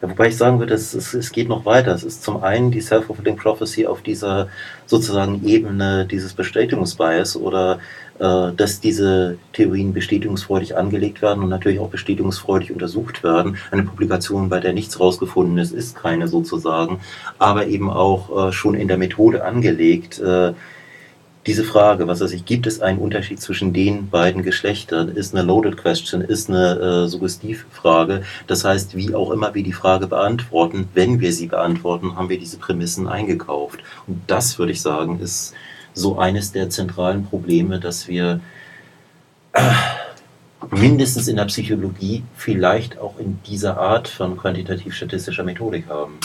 Ja, 0.00 0.08
wobei 0.08 0.28
ich 0.28 0.36
sagen 0.36 0.60
würde, 0.60 0.74
es, 0.74 0.94
es, 0.94 1.12
es 1.12 1.32
geht 1.32 1.48
noch 1.48 1.64
weiter. 1.64 1.92
Es 1.92 2.04
ist 2.04 2.22
zum 2.22 2.40
einen 2.44 2.70
die 2.70 2.80
Self-Fulfilling 2.80 3.36
Prophecy 3.36 3.86
auf 3.86 4.00
dieser 4.02 4.48
sozusagen 4.86 5.44
Ebene 5.44 6.06
dieses 6.06 6.34
Bestätigungsbias 6.34 7.36
oder 7.36 7.80
dass 8.18 8.80
diese 8.80 9.38
Theorien 9.52 9.92
bestätigungsfreudig 9.92 10.76
angelegt 10.76 11.22
werden 11.22 11.42
und 11.42 11.50
natürlich 11.50 11.78
auch 11.78 11.90
bestätigungsfreudig 11.90 12.72
untersucht 12.72 13.22
werden. 13.22 13.56
Eine 13.70 13.84
Publikation, 13.84 14.48
bei 14.48 14.60
der 14.60 14.72
nichts 14.72 14.98
rausgefunden 14.98 15.58
ist, 15.58 15.72
ist 15.72 15.96
keine 15.96 16.28
sozusagen, 16.28 17.00
aber 17.38 17.66
eben 17.66 17.90
auch 17.90 18.48
äh, 18.48 18.52
schon 18.52 18.74
in 18.74 18.88
der 18.88 18.98
Methode 18.98 19.44
angelegt. 19.44 20.18
Äh, 20.18 20.52
diese 21.46 21.64
Frage, 21.64 22.06
was 22.06 22.20
weiß 22.20 22.32
ich, 22.32 22.44
gibt 22.44 22.66
es 22.66 22.82
einen 22.82 22.98
Unterschied 22.98 23.40
zwischen 23.40 23.72
den 23.72 24.10
beiden 24.10 24.42
Geschlechtern, 24.42 25.08
ist 25.08 25.34
eine 25.34 25.46
loaded 25.46 25.78
question, 25.78 26.20
ist 26.20 26.50
eine 26.50 26.78
äh, 26.78 27.08
Suggestivfrage. 27.08 28.22
Das 28.46 28.64
heißt, 28.64 28.94
wie 28.96 29.14
auch 29.14 29.30
immer 29.30 29.54
wir 29.54 29.62
die 29.62 29.72
Frage 29.72 30.08
beantworten, 30.08 30.88
wenn 30.92 31.20
wir 31.20 31.32
sie 31.32 31.46
beantworten, 31.46 32.16
haben 32.16 32.28
wir 32.28 32.38
diese 32.38 32.58
Prämissen 32.58 33.08
eingekauft. 33.08 33.80
Und 34.06 34.20
das, 34.26 34.58
würde 34.58 34.72
ich 34.72 34.82
sagen, 34.82 35.20
ist 35.20 35.54
so 35.94 36.18
eines 36.18 36.52
der 36.52 36.70
zentralen 36.70 37.24
Probleme, 37.24 37.80
dass 37.80 38.08
wir 38.08 38.40
äh, 39.52 39.60
mindestens 40.70 41.28
in 41.28 41.36
der 41.36 41.44
Psychologie, 41.46 42.22
vielleicht 42.36 42.98
auch 42.98 43.18
in 43.18 43.38
dieser 43.46 43.78
Art 43.78 44.08
von 44.08 44.36
quantitativ-statistischer 44.36 45.44
Methodik 45.44 45.88
haben. 45.88 46.18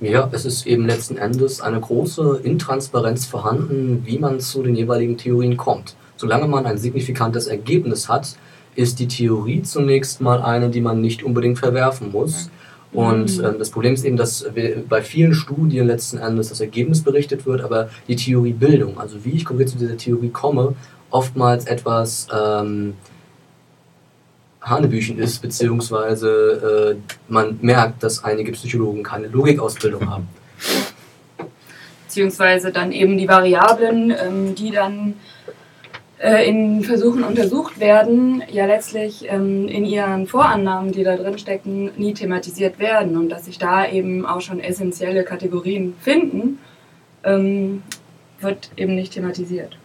Ja, 0.00 0.28
es 0.30 0.44
ist 0.44 0.66
eben 0.66 0.86
letzten 0.86 1.16
Endes 1.16 1.60
eine 1.60 1.80
große 1.80 2.40
Intransparenz 2.44 3.26
vorhanden, 3.26 4.02
wie 4.06 4.18
man 4.18 4.38
zu 4.38 4.62
den 4.62 4.76
jeweiligen 4.76 5.18
Theorien 5.18 5.56
kommt. 5.56 5.96
Solange 6.16 6.46
man 6.46 6.66
ein 6.66 6.78
signifikantes 6.78 7.48
Ergebnis 7.48 8.08
hat, 8.08 8.36
ist 8.76 9.00
die 9.00 9.08
Theorie 9.08 9.62
zunächst 9.62 10.20
mal 10.20 10.40
eine, 10.40 10.70
die 10.70 10.80
man 10.80 11.00
nicht 11.00 11.24
unbedingt 11.24 11.58
verwerfen 11.58 12.12
muss. 12.12 12.48
Und 12.92 13.38
äh, 13.40 13.58
das 13.58 13.70
Problem 13.70 13.94
ist 13.94 14.04
eben, 14.04 14.16
dass 14.16 14.46
bei 14.88 15.02
vielen 15.02 15.34
Studien 15.34 15.86
letzten 15.86 16.18
Endes 16.18 16.48
das 16.48 16.60
Ergebnis 16.60 17.02
berichtet 17.02 17.44
wird, 17.44 17.60
aber 17.60 17.90
die 18.08 18.16
Theoriebildung, 18.16 18.98
also 18.98 19.24
wie 19.24 19.32
ich 19.32 19.44
konkret 19.44 19.68
zu 19.68 19.78
dieser 19.78 19.96
Theorie 19.96 20.30
komme, 20.30 20.74
oftmals 21.10 21.66
etwas 21.66 22.28
ähm, 22.32 22.94
Hanebüchen 24.62 25.18
ist, 25.18 25.40
beziehungsweise 25.40 26.96
äh, 26.96 27.12
man 27.32 27.58
merkt, 27.62 28.02
dass 28.02 28.24
einige 28.24 28.52
Psychologen 28.52 29.02
keine 29.02 29.28
Logikausbildung 29.28 30.08
haben. 30.10 30.28
Beziehungsweise 32.06 32.72
dann 32.72 32.92
eben 32.92 33.18
die 33.18 33.28
Variablen, 33.28 34.10
ähm, 34.10 34.54
die 34.54 34.70
dann 34.70 35.14
in 36.20 36.82
Versuchen 36.82 37.22
untersucht 37.22 37.78
werden, 37.78 38.42
ja 38.50 38.66
letztlich 38.66 39.26
ähm, 39.30 39.68
in 39.68 39.84
ihren 39.84 40.26
Vorannahmen, 40.26 40.90
die 40.90 41.04
da 41.04 41.16
drin 41.16 41.38
stecken, 41.38 41.92
nie 41.96 42.12
thematisiert 42.12 42.78
werden 42.78 43.16
und 43.16 43.28
dass 43.28 43.44
sich 43.44 43.58
da 43.58 43.88
eben 43.88 44.26
auch 44.26 44.40
schon 44.40 44.58
essentielle 44.58 45.22
Kategorien 45.22 45.94
finden, 46.00 46.58
ähm, 47.22 47.82
wird 48.40 48.70
eben 48.76 48.94
nicht 48.94 49.12
thematisiert 49.12 49.78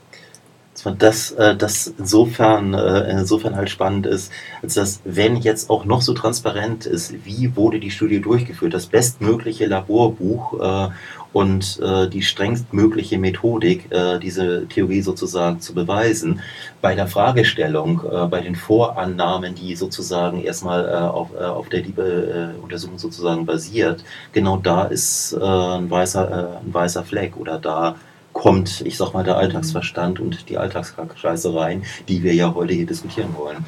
dass 0.97 1.31
äh, 1.31 1.55
das 1.55 1.93
insofern, 1.97 2.73
äh, 2.73 3.11
insofern 3.11 3.55
halt 3.55 3.69
spannend 3.69 4.05
ist, 4.05 4.31
als 4.61 4.73
dass, 4.73 5.01
wenn 5.05 5.37
jetzt 5.37 5.69
auch 5.69 5.85
noch 5.85 6.01
so 6.01 6.13
transparent 6.13 6.85
ist, 6.85 7.25
wie 7.25 7.55
wurde 7.55 7.79
die 7.79 7.91
Studie 7.91 8.19
durchgeführt, 8.21 8.73
das 8.73 8.87
bestmögliche 8.87 9.67
Laborbuch 9.67 10.59
äh, 10.59 10.89
und 11.31 11.79
äh, 11.81 12.07
die 12.07 12.21
strengstmögliche 12.21 13.17
Methodik, 13.17 13.91
äh, 13.91 14.19
diese 14.19 14.67
Theorie 14.67 15.01
sozusagen 15.01 15.59
zu 15.59 15.73
beweisen, 15.73 16.41
bei 16.81 16.95
der 16.95 17.07
Fragestellung, 17.07 18.01
äh, 18.09 18.27
bei 18.27 18.41
den 18.41 18.55
Vorannahmen, 18.55 19.55
die 19.55 19.75
sozusagen 19.75 20.43
erstmal 20.43 20.87
äh, 20.87 20.91
auf, 20.91 21.29
äh, 21.33 21.43
auf 21.43 21.69
der 21.69 21.81
Liebe-Untersuchung 21.81 22.99
sozusagen 22.99 23.45
basiert, 23.45 24.03
genau 24.31 24.57
da 24.57 24.83
ist 24.83 25.33
äh, 25.33 25.43
ein, 25.43 25.89
weißer, 25.89 26.29
äh, 26.29 26.65
ein 26.65 26.73
weißer 26.73 27.03
Fleck 27.03 27.35
oder 27.37 27.57
da 27.57 27.95
kommt, 28.33 28.81
ich 28.81 28.97
sag 28.97 29.13
mal, 29.13 29.23
der 29.23 29.37
Alltagsverstand 29.37 30.19
und 30.19 30.49
die 30.49 30.57
Alltagsscheiße 30.57 31.55
rein, 31.55 31.83
die 32.07 32.23
wir 32.23 32.33
ja 32.33 32.53
heute 32.53 32.73
hier 32.73 32.85
diskutieren 32.85 33.35
wollen. 33.37 33.63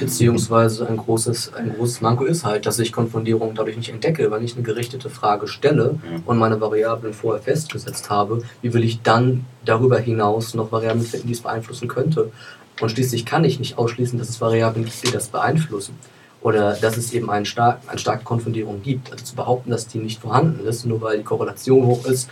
Beziehungsweise 0.00 0.86
ein 0.88 0.96
großes, 0.96 1.54
ein 1.54 1.74
großes 1.76 2.00
Manko 2.00 2.24
ist 2.24 2.44
halt, 2.44 2.66
dass 2.66 2.78
ich 2.80 2.92
Konfundierung 2.92 3.54
dadurch 3.54 3.76
nicht 3.76 3.90
entdecke, 3.90 4.30
wenn 4.30 4.44
ich 4.44 4.54
eine 4.54 4.62
gerichtete 4.62 5.08
Frage 5.08 5.46
stelle 5.46 5.98
ja. 6.04 6.20
und 6.26 6.38
meine 6.38 6.60
Variablen 6.60 7.14
vorher 7.14 7.42
festgesetzt 7.42 8.10
habe, 8.10 8.42
wie 8.62 8.74
will 8.74 8.84
ich 8.84 9.00
dann 9.02 9.46
darüber 9.64 9.98
hinaus 9.98 10.54
noch 10.54 10.72
Variablen 10.72 11.04
finden, 11.04 11.28
die 11.28 11.34
es 11.34 11.40
beeinflussen 11.40 11.88
könnte? 11.88 12.32
Und 12.80 12.90
schließlich 12.90 13.24
kann 13.24 13.44
ich 13.44 13.58
nicht 13.58 13.78
ausschließen, 13.78 14.18
dass 14.18 14.28
es 14.28 14.40
Variablen 14.40 14.84
gibt, 14.84 15.06
die 15.06 15.12
das 15.12 15.28
beeinflussen. 15.28 15.94
Oder 16.42 16.72
dass 16.72 16.96
es 16.96 17.12
eben 17.12 17.30
einen 17.30 17.44
stark, 17.44 17.80
eine 17.86 17.98
starke 17.98 18.24
Konfundierung 18.24 18.82
gibt. 18.82 19.12
Also 19.12 19.24
zu 19.24 19.36
behaupten, 19.36 19.70
dass 19.70 19.86
die 19.86 19.98
nicht 19.98 20.22
vorhanden 20.22 20.66
ist, 20.66 20.86
nur 20.86 21.02
weil 21.02 21.18
die 21.18 21.24
Korrelation 21.24 21.84
hoch 21.86 22.06
ist, 22.06 22.30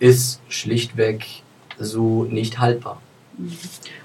ist 0.00 0.40
schlichtweg 0.48 1.24
so 1.78 2.24
nicht 2.24 2.58
haltbar. 2.58 3.00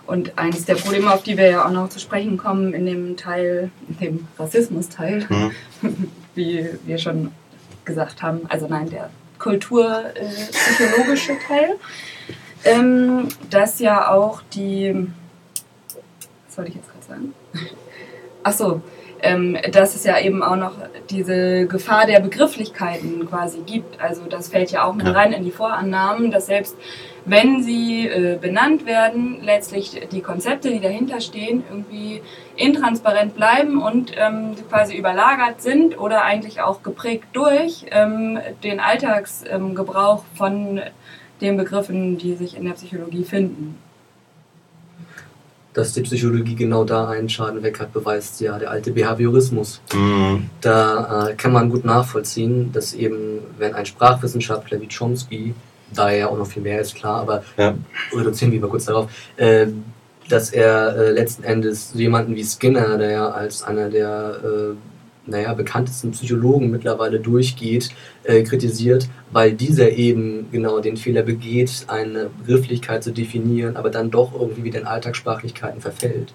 Und 0.05 0.37
eines 0.37 0.65
der 0.65 0.75
Probleme, 0.75 1.11
auf 1.11 1.23
die 1.23 1.37
wir 1.37 1.49
ja 1.49 1.65
auch 1.65 1.71
noch 1.71 1.89
zu 1.89 1.99
sprechen 1.99 2.37
kommen, 2.37 2.73
in 2.73 2.85
dem 2.85 3.17
Teil, 3.17 3.71
in 3.89 3.97
dem 3.97 4.27
Rassismus-Teil, 4.37 5.25
mhm. 5.27 5.51
wie 6.35 6.69
wir 6.85 6.97
schon 6.99 7.31
gesagt 7.85 8.21
haben, 8.21 8.41
also 8.49 8.67
nein, 8.67 8.89
der 8.89 9.09
kulturpsychologische 9.39 11.33
äh, 11.33 11.37
Teil, 11.47 11.75
ähm, 12.63 13.27
dass 13.49 13.79
ja 13.79 14.11
auch 14.11 14.41
die, 14.53 15.07
was 16.47 16.57
wollte 16.57 16.69
ich 16.69 16.77
jetzt 16.77 16.89
gerade 16.91 17.05
sagen? 17.05 17.33
Achso, 18.43 18.81
ähm, 19.25 19.57
dass 19.71 19.95
es 19.95 20.03
ja 20.03 20.19
eben 20.19 20.43
auch 20.43 20.55
noch 20.55 20.73
diese 21.09 21.65
Gefahr 21.67 22.05
der 22.05 22.19
Begrifflichkeiten 22.19 23.27
quasi 23.27 23.59
gibt. 23.65 23.99
Also 23.99 24.23
das 24.29 24.49
fällt 24.49 24.71
ja 24.71 24.85
auch 24.85 24.93
mit 24.93 25.07
rein 25.07 25.33
in 25.33 25.43
die 25.43 25.51
Vorannahmen, 25.51 26.31
dass 26.31 26.45
selbst 26.45 26.77
wenn 27.25 27.63
sie 27.63 28.07
äh, 28.07 28.37
benannt 28.39 28.85
werden, 28.85 29.39
letztlich 29.41 30.07
die 30.11 30.21
Konzepte, 30.21 30.69
die 30.69 30.79
dahinter 30.79 31.21
stehen, 31.21 31.63
irgendwie 31.69 32.21
intransparent 32.55 33.35
bleiben 33.35 33.81
und 33.81 34.11
ähm, 34.15 34.55
quasi 34.69 34.95
überlagert 34.95 35.61
sind 35.61 35.99
oder 35.99 36.23
eigentlich 36.23 36.61
auch 36.61 36.83
geprägt 36.83 37.25
durch 37.33 37.87
ähm, 37.89 38.39
den 38.63 38.79
Alltagsgebrauch 38.79 40.23
von 40.35 40.81
den 41.41 41.57
Begriffen, 41.57 42.19
die 42.19 42.35
sich 42.35 42.55
in 42.55 42.65
der 42.65 42.73
Psychologie 42.73 43.23
finden 43.23 43.77
dass 45.75 45.91
die 45.91 46.01
Psychologie 46.01 46.55
genau 46.55 46.85
da 46.85 47.09
einen 47.09 47.27
Schaden 47.29 47.61
weg 47.61 47.79
hat, 47.79 47.91
beweist 47.91 48.39
ja 48.39 48.57
der 48.57 48.71
alte 48.71 48.91
Behaviorismus. 48.91 49.81
Mhm. 49.93 50.49
Da 50.61 51.27
äh, 51.27 51.33
kann 51.35 51.51
man 51.51 51.69
gut 51.69 51.83
nachvollziehen, 51.83 52.71
dass 52.71 52.93
eben, 52.93 53.39
wenn 53.57 53.75
ein 53.75 53.85
Sprachwissenschaftler 53.85 54.79
wie 54.79 54.87
Chomsky, 54.87 55.53
da 55.93 56.09
er 56.09 56.17
ja 56.17 56.27
auch 56.29 56.37
noch 56.37 56.47
viel 56.47 56.63
mehr 56.63 56.79
ist, 56.79 56.95
klar, 56.95 57.21
aber 57.21 57.43
ja. 57.57 57.75
reduzieren 58.15 58.53
wir 58.53 58.61
mal 58.61 58.69
kurz 58.69 58.85
darauf, 58.85 59.11
äh, 59.35 59.67
dass 60.29 60.51
er 60.51 60.95
äh, 60.95 61.11
letzten 61.11 61.43
Endes 61.43 61.91
jemanden 61.93 62.35
wie 62.35 62.45
Skinner, 62.45 62.97
der 62.97 63.11
ja 63.11 63.29
als 63.29 63.61
einer 63.61 63.89
der 63.89 64.39
äh, 64.43 64.75
naja, 65.27 65.53
bekanntesten 65.53 66.11
Psychologen 66.11 66.71
mittlerweile 66.71 67.19
durchgeht, 67.19 67.89
äh, 68.23 68.43
kritisiert, 68.43 69.09
weil 69.31 69.53
dieser 69.53 69.91
eben 69.91 70.47
genau 70.51 70.79
den 70.79 70.97
Fehler 70.97 71.23
begeht, 71.23 71.85
eine 71.87 72.29
Begrifflichkeit 72.39 73.03
zu 73.03 73.11
definieren, 73.11 73.77
aber 73.77 73.89
dann 73.89 74.11
doch 74.11 74.33
irgendwie 74.33 74.63
wieder 74.63 74.79
in 74.79 74.87
Alltagssprachlichkeiten 74.87 75.81
verfällt. 75.81 76.33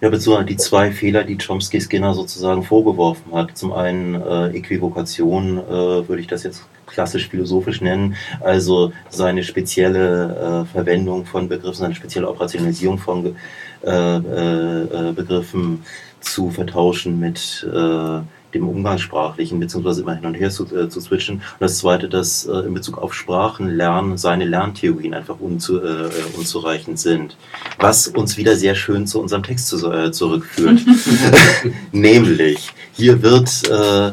Ja, 0.00 0.10
beziehungsweise 0.10 0.46
die 0.46 0.56
zwei 0.56 0.92
Fehler, 0.92 1.24
die 1.24 1.36
Chomsky 1.38 1.80
Skinner 1.80 2.14
sozusagen 2.14 2.62
vorgeworfen 2.62 3.32
hat. 3.34 3.58
Zum 3.58 3.72
einen 3.72 4.14
äh, 4.14 4.56
Äquivokation, 4.56 5.58
äh, 5.58 6.08
würde 6.08 6.20
ich 6.20 6.28
das 6.28 6.44
jetzt 6.44 6.62
klassisch 6.86 7.28
philosophisch 7.28 7.80
nennen, 7.80 8.14
also 8.40 8.92
seine 9.10 9.42
spezielle 9.42 10.64
äh, 10.64 10.72
Verwendung 10.72 11.26
von 11.26 11.48
Begriffen, 11.48 11.80
seine 11.80 11.94
spezielle 11.94 12.28
Operationalisierung 12.28 12.98
von 12.98 13.36
äh, 13.84 14.16
äh, 14.16 15.12
Begriffen 15.12 15.84
zu 16.20 16.50
vertauschen 16.50 17.18
mit 17.18 17.66
äh, 17.72 18.20
dem 18.54 18.66
Umgangssprachlichen, 18.66 19.60
beziehungsweise 19.60 20.02
immer 20.02 20.14
hin 20.14 20.26
und 20.26 20.34
her 20.34 20.50
zu, 20.50 20.64
äh, 20.74 20.88
zu 20.88 21.00
switchen. 21.00 21.36
Und 21.36 21.60
das 21.60 21.78
Zweite, 21.78 22.08
dass 22.08 22.46
äh, 22.46 22.60
in 22.60 22.74
Bezug 22.74 22.98
auf 22.98 23.14
Sprachenlernen 23.14 24.16
seine 24.16 24.46
Lerntheorien 24.46 25.14
einfach 25.14 25.38
unzu, 25.38 25.82
äh, 25.82 26.08
unzureichend 26.36 26.98
sind. 26.98 27.36
Was 27.78 28.08
uns 28.08 28.36
wieder 28.36 28.56
sehr 28.56 28.74
schön 28.74 29.06
zu 29.06 29.20
unserem 29.20 29.42
Text 29.42 29.68
zu, 29.68 29.90
äh, 29.90 30.12
zurückführt. 30.12 30.80
Nämlich, 31.92 32.70
hier 32.92 33.22
wird 33.22 33.50
äh, 33.68 34.12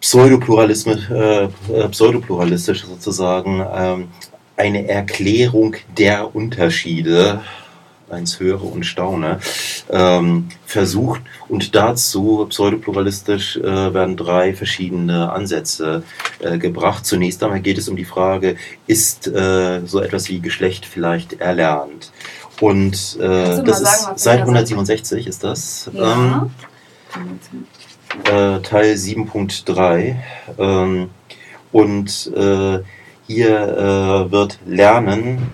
Pseudopluralismus, 0.00 1.08
äh, 1.08 1.48
pseudopluralistisch 1.90 2.84
sozusagen 2.84 3.64
ähm, 3.74 4.08
eine 4.56 4.86
Erklärung 4.86 5.76
der 5.96 6.36
Unterschiede 6.36 7.40
eins 8.14 8.40
höre 8.40 8.64
und 8.64 8.84
staune, 8.84 9.40
ähm, 9.90 10.48
versucht. 10.64 11.20
Und 11.48 11.74
dazu, 11.74 12.46
pseudopluralistisch, 12.48 13.56
äh, 13.56 13.94
werden 13.94 14.16
drei 14.16 14.54
verschiedene 14.54 15.30
Ansätze 15.32 16.02
äh, 16.40 16.58
gebracht. 16.58 17.04
Zunächst 17.04 17.42
einmal 17.42 17.60
geht 17.60 17.78
es 17.78 17.88
um 17.88 17.96
die 17.96 18.04
Frage, 18.04 18.56
ist 18.86 19.26
äh, 19.26 19.80
so 19.84 20.00
etwas 20.00 20.28
wie 20.28 20.40
Geschlecht 20.40 20.86
vielleicht 20.86 21.40
erlernt? 21.40 22.12
Und 22.60 23.18
äh, 23.20 23.62
das 23.62 23.80
sagen, 23.80 24.14
ist 24.14 24.22
seit 24.22 24.40
167 24.40 25.26
ist 25.26 25.44
das. 25.44 25.90
Ja. 25.92 26.48
Ähm, 27.14 27.66
äh, 28.24 28.60
Teil 28.60 28.94
7.3. 28.94 30.16
Ähm, 30.58 31.10
und 31.72 32.32
äh, 32.36 32.78
hier 33.26 34.28
wird 34.30 34.58
Lernen 34.66 35.50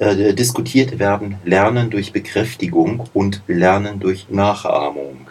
äh, 0.00 0.32
diskutiert 0.32 0.98
werden 0.98 1.36
Lernen 1.44 1.90
durch 1.90 2.12
Bekräftigung 2.12 3.04
und 3.12 3.42
Lernen 3.46 4.00
durch 4.00 4.30
Nachahmung. 4.30 5.28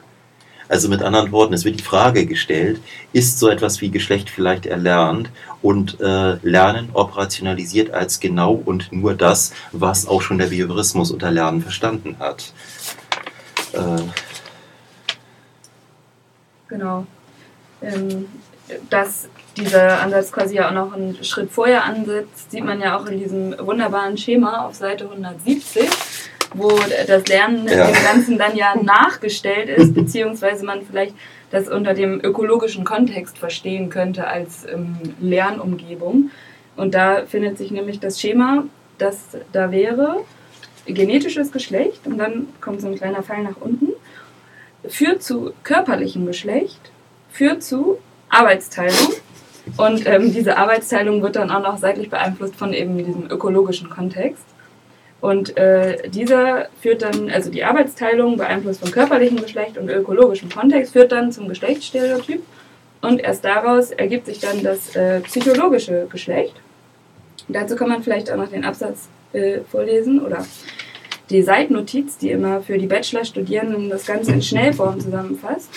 Also 0.67 0.87
mit 0.87 1.01
anderen 1.01 1.31
Worten, 1.31 1.55
es 1.55 1.65
wird 1.65 1.79
die 1.79 1.83
Frage 1.83 2.27
gestellt, 2.27 2.79
ist 3.11 3.39
so 3.39 3.49
etwas 3.49 3.81
wie 3.81 3.89
Geschlecht 3.89 4.29
vielleicht 4.29 4.67
erlernt 4.67 5.31
und 5.63 5.99
äh, 5.99 6.35
Lernen 6.43 6.89
operationalisiert 6.93 7.89
als 7.89 8.19
genau 8.19 8.53
und 8.53 8.91
nur 8.91 9.15
das, 9.15 9.53
was 9.71 10.07
auch 10.07 10.21
schon 10.21 10.37
der 10.37 10.45
Behaviorismus 10.45 11.09
unter 11.09 11.31
Lernen 11.31 11.63
verstanden 11.63 12.17
hat. 12.19 12.53
Äh. 13.73 14.03
Genau. 16.67 17.07
Ähm, 17.81 18.27
das 18.89 19.29
dieser 19.57 20.01
Ansatz 20.01 20.31
quasi 20.31 20.55
ja 20.55 20.69
auch 20.69 20.73
noch 20.73 20.93
einen 20.93 21.23
Schritt 21.23 21.51
vorher 21.51 21.83
ansetzt, 21.83 22.51
sieht 22.51 22.63
man 22.63 22.81
ja 22.81 22.97
auch 22.97 23.05
in 23.07 23.19
diesem 23.19 23.55
wunderbaren 23.59 24.17
Schema 24.17 24.65
auf 24.65 24.75
Seite 24.75 25.05
170, 25.05 25.89
wo 26.53 26.69
das 27.07 27.27
Lernen 27.27 27.67
ja. 27.67 27.87
dem 27.87 28.03
Ganzen 28.03 28.37
dann 28.37 28.55
ja 28.55 28.75
nachgestellt 28.81 29.69
ist, 29.69 29.93
beziehungsweise 29.93 30.65
man 30.65 30.81
vielleicht 30.83 31.15
das 31.51 31.67
unter 31.67 31.93
dem 31.93 32.19
ökologischen 32.23 32.85
Kontext 32.85 33.37
verstehen 33.37 33.89
könnte 33.89 34.27
als 34.27 34.65
ähm, 34.71 34.97
Lernumgebung. 35.19 36.31
Und 36.75 36.93
da 36.93 37.25
findet 37.25 37.57
sich 37.57 37.71
nämlich 37.71 37.99
das 37.99 38.21
Schema, 38.21 38.63
das 38.97 39.17
da 39.51 39.71
wäre 39.71 40.21
genetisches 40.85 41.51
Geschlecht 41.51 42.05
und 42.07 42.17
dann 42.17 42.47
kommt 42.61 42.81
so 42.81 42.87
ein 42.87 42.95
kleiner 42.95 43.23
Pfeil 43.23 43.43
nach 43.43 43.57
unten, 43.59 43.89
führt 44.87 45.21
zu 45.21 45.53
körperlichem 45.63 46.25
Geschlecht, 46.25 46.79
führt 47.29 47.63
zu 47.63 47.99
Arbeitsteilung 48.29 49.13
und 49.77 50.05
ähm, 50.07 50.33
diese 50.33 50.57
Arbeitsteilung 50.57 51.21
wird 51.21 51.35
dann 51.35 51.51
auch 51.51 51.61
noch 51.61 51.77
seitlich 51.77 52.09
beeinflusst 52.09 52.55
von 52.55 52.73
eben 52.73 52.97
diesem 52.97 53.29
ökologischen 53.29 53.89
Kontext. 53.89 54.43
Und 55.21 55.57
äh, 55.57 56.09
dieser 56.09 56.69
führt 56.81 57.01
dann, 57.01 57.29
also 57.29 57.51
die 57.51 57.63
Arbeitsteilung 57.63 58.37
beeinflusst 58.37 58.79
von 58.79 58.91
körperlichem 58.91 59.41
Geschlecht 59.41 59.77
und 59.77 59.89
ökologischem 59.89 60.49
Kontext, 60.49 60.93
führt 60.93 61.11
dann 61.11 61.31
zum 61.31 61.49
Geschlechtsstereotyp. 61.49 62.41
Und 63.01 63.21
erst 63.21 63.45
daraus 63.45 63.91
ergibt 63.91 64.25
sich 64.25 64.39
dann 64.39 64.63
das 64.63 64.95
äh, 64.95 65.19
psychologische 65.21 66.07
Geschlecht. 66.09 66.55
Dazu 67.47 67.75
kann 67.75 67.89
man 67.89 68.03
vielleicht 68.03 68.31
auch 68.31 68.37
noch 68.37 68.49
den 68.49 68.63
Absatz 68.63 69.07
äh, 69.33 69.59
vorlesen 69.69 70.23
oder 70.23 70.45
die 71.29 71.41
Seitennotiz, 71.41 72.17
die 72.17 72.31
immer 72.31 72.61
für 72.61 72.77
die 72.77 72.87
Bachelorstudierenden 72.87 73.89
das 73.89 74.05
Ganze 74.05 74.31
in 74.31 74.41
Schnellform 74.41 74.99
zusammenfasst, 74.99 75.69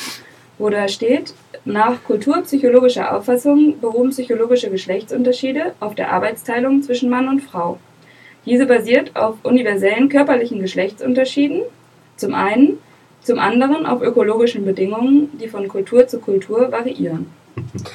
wo 0.59 0.71
da 0.71 0.88
steht, 0.88 1.35
nach 1.64 2.02
kulturpsychologischer 2.02 3.16
Auffassung 3.16 3.81
beruhen 3.81 4.11
psychologische 4.11 4.69
Geschlechtsunterschiede 4.69 5.75
auf 5.78 5.95
der 5.95 6.12
Arbeitsteilung 6.12 6.83
zwischen 6.83 7.09
Mann 7.09 7.28
und 7.28 7.40
Frau. 7.40 7.79
Diese 8.44 8.66
basiert 8.66 9.14
auf 9.14 9.37
universellen 9.44 10.09
körperlichen 10.09 10.61
Geschlechtsunterschieden, 10.61 11.62
zum 12.16 12.35
einen, 12.35 12.79
zum 13.22 13.38
anderen 13.38 13.87
auf 13.87 14.03
ökologischen 14.03 14.64
Bedingungen, 14.64 15.29
die 15.40 15.46
von 15.46 15.68
Kultur 15.68 16.09
zu 16.09 16.18
Kultur 16.18 16.72
variieren. 16.72 17.27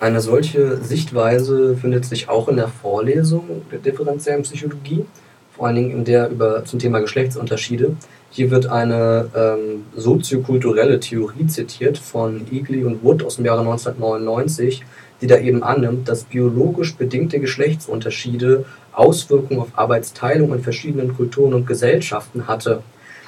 Eine 0.00 0.20
solche 0.20 0.76
Sichtweise 0.78 1.76
findet 1.76 2.04
sich 2.04 2.28
auch 2.28 2.48
in 2.48 2.56
der 2.56 2.68
Vorlesung 2.68 3.62
der 3.70 3.78
differenziellen 3.78 4.42
Psychologie, 4.42 5.06
vor 5.54 5.66
allen 5.66 5.76
Dingen 5.76 5.90
in 5.90 6.04
der 6.04 6.28
über 6.28 6.64
zum 6.64 6.78
Thema 6.78 7.00
Geschlechtsunterschiede. 7.00 7.96
Hier 8.36 8.50
wird 8.50 8.66
eine 8.66 9.30
ähm, 9.34 9.84
soziokulturelle 9.96 11.00
Theorie 11.00 11.46
zitiert 11.46 11.96
von 11.96 12.42
Eagly 12.52 12.84
und 12.84 13.02
Wood 13.02 13.24
aus 13.24 13.36
dem 13.36 13.46
Jahre 13.46 13.60
1999, 13.60 14.84
die 15.22 15.26
da 15.26 15.38
eben 15.38 15.62
annimmt, 15.62 16.06
dass 16.06 16.24
biologisch 16.24 16.96
bedingte 16.96 17.40
Geschlechtsunterschiede 17.40 18.66
Auswirkungen 18.92 19.60
auf 19.60 19.68
Arbeitsteilung 19.72 20.52
in 20.52 20.62
verschiedenen 20.62 21.16
Kulturen 21.16 21.54
und 21.54 21.66
Gesellschaften 21.66 22.46
hatte. 22.46 22.82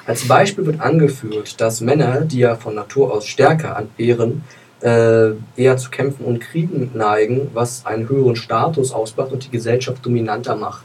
Als 0.05 0.29
Beispiel 0.29 0.66
wird 0.66 0.83
angeführt, 0.83 1.59
dass 1.59 1.81
Männer, 1.81 2.21
die 2.21 2.40
ja 2.40 2.57
von 2.57 2.75
Natur 2.75 3.11
aus 3.11 3.25
stärker 3.25 3.83
wären, 3.97 4.44
äh, 4.83 5.31
eher 5.57 5.79
zu 5.79 5.88
Kämpfen 5.88 6.27
und 6.27 6.40
Kriegen 6.40 6.90
neigen, 6.92 7.49
was 7.55 7.87
einen 7.87 8.11
höheren 8.11 8.37
Status 8.37 8.92
ausmacht 8.92 9.33
und 9.33 9.47
die 9.47 9.51
Gesellschaft 9.51 10.05
dominanter 10.05 10.55
macht. 10.55 10.85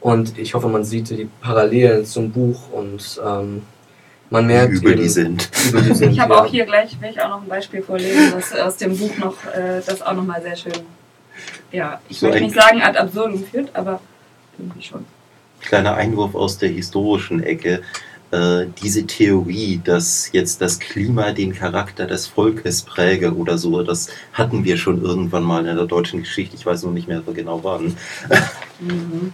Und 0.00 0.38
ich 0.38 0.54
hoffe, 0.54 0.68
man 0.68 0.84
sieht 0.84 1.10
die 1.10 1.28
Parallelen 1.40 2.06
zum 2.06 2.30
Buch 2.30 2.70
und 2.72 3.20
ähm, 3.24 3.62
man 4.30 4.46
merkt, 4.46 4.74
über 4.74 4.94
die 4.94 5.08
sind. 5.08 5.50
Über 5.68 5.80
die 5.82 5.94
sind 5.94 6.12
ich 6.12 6.20
habe 6.20 6.34
ja. 6.34 6.40
auch 6.40 6.46
hier 6.46 6.64
gleich, 6.64 6.98
will 7.00 7.10
ich 7.10 7.20
auch 7.20 7.28
noch 7.28 7.42
ein 7.42 7.48
Beispiel 7.48 7.82
vorlesen, 7.82 8.32
was 8.34 8.54
aus 8.54 8.76
dem 8.76 8.96
Buch 8.96 9.16
noch, 9.18 9.44
äh, 9.46 9.82
das 9.84 10.00
auch 10.00 10.14
nochmal 10.14 10.40
sehr 10.40 10.56
schön, 10.56 10.72
ja, 11.72 12.00
ich 12.08 12.18
so 12.18 12.26
möchte 12.26 12.42
nicht 12.42 12.54
sagen 12.54 12.82
ad 12.82 12.98
absurdum 12.98 13.44
führt, 13.44 13.74
aber 13.74 14.00
irgendwie 14.58 14.82
schon. 14.82 15.04
Kleiner 15.60 15.94
Einwurf 15.94 16.34
aus 16.34 16.58
der 16.58 16.70
historischen 16.70 17.42
Ecke. 17.42 17.82
Äh, 18.32 18.66
diese 18.80 19.06
Theorie, 19.06 19.80
dass 19.82 20.30
jetzt 20.32 20.60
das 20.60 20.78
Klima 20.78 21.32
den 21.32 21.52
Charakter 21.52 22.06
des 22.06 22.28
Volkes 22.28 22.82
präge 22.82 23.34
oder 23.34 23.58
so, 23.58 23.82
das 23.82 24.08
hatten 24.32 24.64
wir 24.64 24.76
schon 24.76 25.02
irgendwann 25.02 25.42
mal 25.42 25.66
in 25.66 25.76
der 25.76 25.86
deutschen 25.86 26.20
Geschichte. 26.20 26.54
Ich 26.54 26.64
weiß 26.64 26.84
noch 26.84 26.92
nicht 26.92 27.08
mehr 27.08 27.22
genau 27.34 27.64
wann. 27.64 27.96
Mhm. 28.78 29.32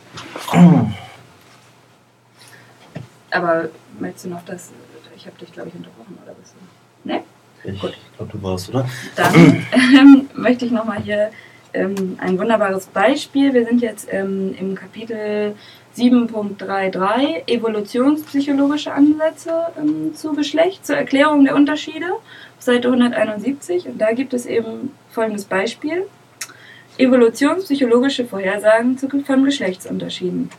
Aber 3.30 3.68
möchtest 4.00 4.24
du 4.24 4.30
noch 4.30 4.44
das? 4.46 4.70
Ich 5.14 5.26
habe 5.26 5.36
dich, 5.38 5.52
glaube 5.52 5.68
ich, 5.68 5.74
unterbrochen, 5.74 6.18
oder 6.24 6.34
bist 6.34 6.54
du? 6.54 7.08
Ne? 7.08 7.22
Ich 7.64 7.80
glaube, 8.16 8.32
du 8.32 8.42
warst, 8.42 8.70
oder? 8.70 8.88
Dann 9.14 9.66
ähm, 9.72 10.30
möchte 10.34 10.64
ich 10.64 10.72
nochmal 10.72 11.02
hier 11.02 11.30
ähm, 11.74 12.16
ein 12.18 12.38
wunderbares 12.38 12.86
Beispiel. 12.86 13.52
Wir 13.52 13.66
sind 13.66 13.82
jetzt 13.82 14.08
ähm, 14.10 14.54
im 14.58 14.74
Kapitel 14.74 15.54
7.33 15.96 17.48
Evolutionspsychologische 17.48 18.92
Ansätze 18.92 19.52
ähm, 19.78 20.14
zu 20.14 20.34
Geschlecht, 20.34 20.84
zur 20.84 20.96
Erklärung 20.96 21.44
der 21.44 21.54
Unterschiede, 21.54 22.06
Seite 22.58 22.88
171. 22.88 23.88
Und 23.88 23.98
da 23.98 24.12
gibt 24.12 24.34
es 24.34 24.44
eben 24.46 24.92
folgendes 25.10 25.44
Beispiel. 25.44 26.06
Evolutionspsychologische 26.98 28.26
Vorhersagen 28.26 28.98
von 28.98 29.44
Geschlechtsunterschieden. 29.44 30.50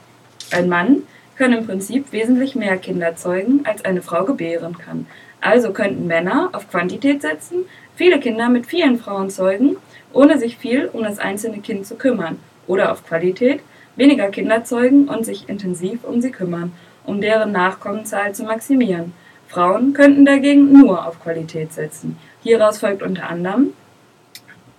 Ein 0.52 0.70
Mann 0.70 1.04
kann 1.36 1.54
im 1.54 1.66
Prinzip 1.66 2.12
wesentlich 2.12 2.56
mehr 2.56 2.78
Kinder 2.78 3.16
zeugen, 3.16 3.62
als 3.64 3.86
eine 3.86 4.02
Frau 4.02 4.24
gebären 4.24 4.78
kann. 4.78 5.08
Also 5.40 5.72
könnten 5.72 6.08
Männer 6.08 6.50
auf 6.54 6.70
Quantität 6.70 7.22
setzen, 7.22 7.66
viele 7.96 8.20
Kinder 8.20 8.50
mit 8.50 8.66
vielen 8.66 8.98
Frauen 8.98 9.30
zeugen, 9.30 9.78
ohne 10.14 10.40
sich 10.40 10.58
viel 10.58 10.90
um 10.92 11.04
das 11.04 11.20
einzelne 11.20 11.60
Kind 11.60 11.86
zu 11.86 11.96
kümmern. 11.96 12.40
Oder 12.66 12.92
auf 12.92 13.06
Qualität, 13.06 13.62
weniger 13.98 14.30
Kinder 14.30 14.64
zeugen 14.64 15.10
und 15.10 15.26
sich 15.26 15.50
intensiv 15.50 16.04
um 16.04 16.22
sie 16.22 16.32
kümmern, 16.32 16.72
um 17.06 17.20
deren 17.20 17.52
Nachkommenzahl 17.52 18.34
zu 18.34 18.44
maximieren. 18.44 19.14
Frauen 19.48 19.94
könnten 19.94 20.26
dagegen 20.26 20.72
nur 20.72 21.06
auf 21.06 21.22
Qualität 21.22 21.74
setzen. 21.74 22.18
Hieraus 22.44 22.80
folgt 22.80 23.04
unter 23.04 23.30
anderem, 23.30 23.74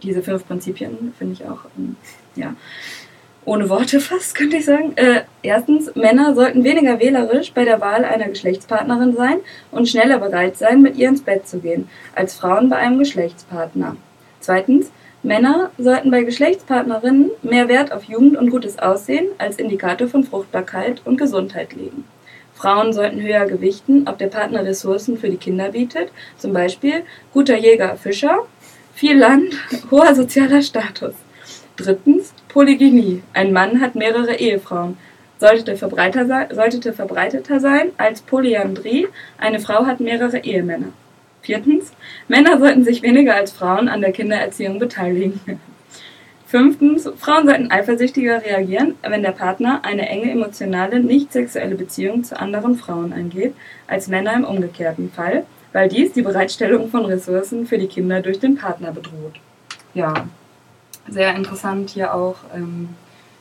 diese 0.03 0.23
fünf 0.23 0.47
Prinzipien 0.47 1.13
finde 1.19 1.33
ich 1.35 1.45
auch, 1.45 1.61
ähm, 1.77 1.97
ja, 2.37 2.55
ohne 3.45 3.69
Worte 3.71 3.99
fast, 4.01 4.35
könnte 4.35 4.59
ich 4.59 4.67
sagen. 4.67 4.93
Äh, 4.97 5.23
erstens, 5.43 5.95
Männer 5.95 6.35
sollten 6.35 6.65
weniger 6.65 7.01
wählerisch 7.01 7.53
bei 7.53 7.65
der 7.65 7.81
Wahl 7.81 8.05
einer 8.05 8.29
Geschlechtspartnerin 8.29 9.17
sein 9.17 9.39
und 9.71 9.89
schneller 9.89 10.19
bereit 10.19 10.59
sein, 10.59 10.83
mit 10.83 10.97
ihr 10.97 11.09
ins 11.09 11.23
Bett 11.23 11.49
zu 11.49 11.59
gehen, 11.59 11.89
als 12.15 12.35
Frauen 12.35 12.69
bei 12.69 12.77
einem 12.77 12.99
Geschlechtspartner. 12.99 13.97
Zweitens, 14.41 14.91
Männer 15.25 15.73
sollten 15.79 16.13
bei 16.13 16.23
Geschlechtspartnerinnen 16.23 17.31
mehr 17.43 17.69
Wert 17.69 17.91
auf 17.91 18.05
Jugend 18.05 18.37
und 18.37 18.51
gutes 18.51 18.79
Aussehen 18.79 19.27
als 19.39 19.57
Indikator 19.57 20.07
von 20.07 20.23
Fruchtbarkeit 20.23 21.03
und 21.05 21.19
Gesundheit 21.19 21.73
legen. 21.73 22.05
Frauen 22.55 22.93
sollten 22.93 23.21
höher 23.21 23.47
gewichten, 23.47 24.07
ob 24.09 24.19
der 24.19 24.29
Partner 24.29 24.65
Ressourcen 24.65 25.19
für 25.19 25.29
die 25.29 25.37
Kinder 25.37 25.71
bietet, 25.71 26.11
zum 26.39 26.53
Beispiel 26.53 27.03
guter 27.33 27.57
Jäger, 27.57 27.97
Fischer, 27.97 28.47
viel 28.95 29.19
Land, 29.19 29.55
hoher 29.91 30.15
sozialer 30.15 30.63
Status. 30.63 31.15
Drittens, 31.77 32.33
Polygynie. 32.49 33.23
Ein 33.33 33.53
Mann 33.53 33.81
hat 33.81 33.97
mehrere 33.97 34.37
Ehefrauen. 34.37 34.99
Sollte 35.39 35.77
verbreiter 35.77 36.27
sein, 36.27 36.49
sollte 36.53 36.93
verbreiteter 36.93 37.61
sein 37.61 37.91
als 37.97 38.23
Polyandrie. 38.23 39.07
Eine 39.37 39.61
Frau 39.61 39.87
hat 39.87 40.01
mehrere 40.01 40.39
Ehemänner. 40.39 40.93
Viertens, 41.49 41.93
Männer 42.29 42.59
sollten 42.59 42.85
sich 42.85 43.01
weniger 43.01 43.35
als 43.35 43.53
Frauen 43.53 43.89
an 43.89 44.03
der 44.03 44.13
Kindererziehung 44.13 44.79
beteiligen. 44.79 45.41
Fünftens, 46.47 47.09
Frauen 47.17 47.47
sollten 47.47 47.71
eifersüchtiger 47.71 48.43
reagieren, 48.45 48.97
wenn 49.01 49.23
der 49.23 49.33
Partner 49.33 49.81
eine 49.83 50.07
enge 50.11 50.31
emotionale, 50.31 51.01
nicht 51.01 51.33
sexuelle 51.33 51.75
Beziehung 51.75 52.23
zu 52.23 52.39
anderen 52.39 52.77
Frauen 52.77 53.15
eingeht, 53.15 53.55
als 53.87 54.09
Männer 54.09 54.35
im 54.35 54.45
umgekehrten 54.45 55.11
Fall, 55.11 55.47
weil 55.73 55.89
dies 55.89 56.13
die 56.13 56.21
Bereitstellung 56.21 56.91
von 56.91 57.07
Ressourcen 57.07 57.67
für 57.67 57.79
die 57.79 57.87
Kinder 57.87 58.21
durch 58.21 58.41
den 58.41 58.57
Partner 58.57 58.93
bedroht. 58.93 59.37
Ja, 59.95 60.29
sehr 61.09 61.35
interessant 61.35 61.89
hier 61.89 62.13
auch, 62.13 62.37
ähm, 62.55 62.91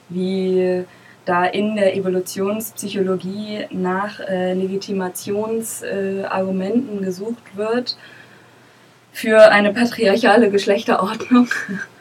wie 0.08 0.86
da 1.28 1.46
in 1.46 1.76
der 1.76 1.96
Evolutionspsychologie 1.96 3.68
nach 3.72 4.20
äh, 4.22 4.54
Legitimationsargumenten 4.54 7.02
äh, 7.02 7.06
gesucht 7.06 7.56
wird 7.56 7.98
für 9.12 9.52
eine 9.52 9.74
patriarchale 9.74 10.50
Geschlechterordnung 10.50 11.50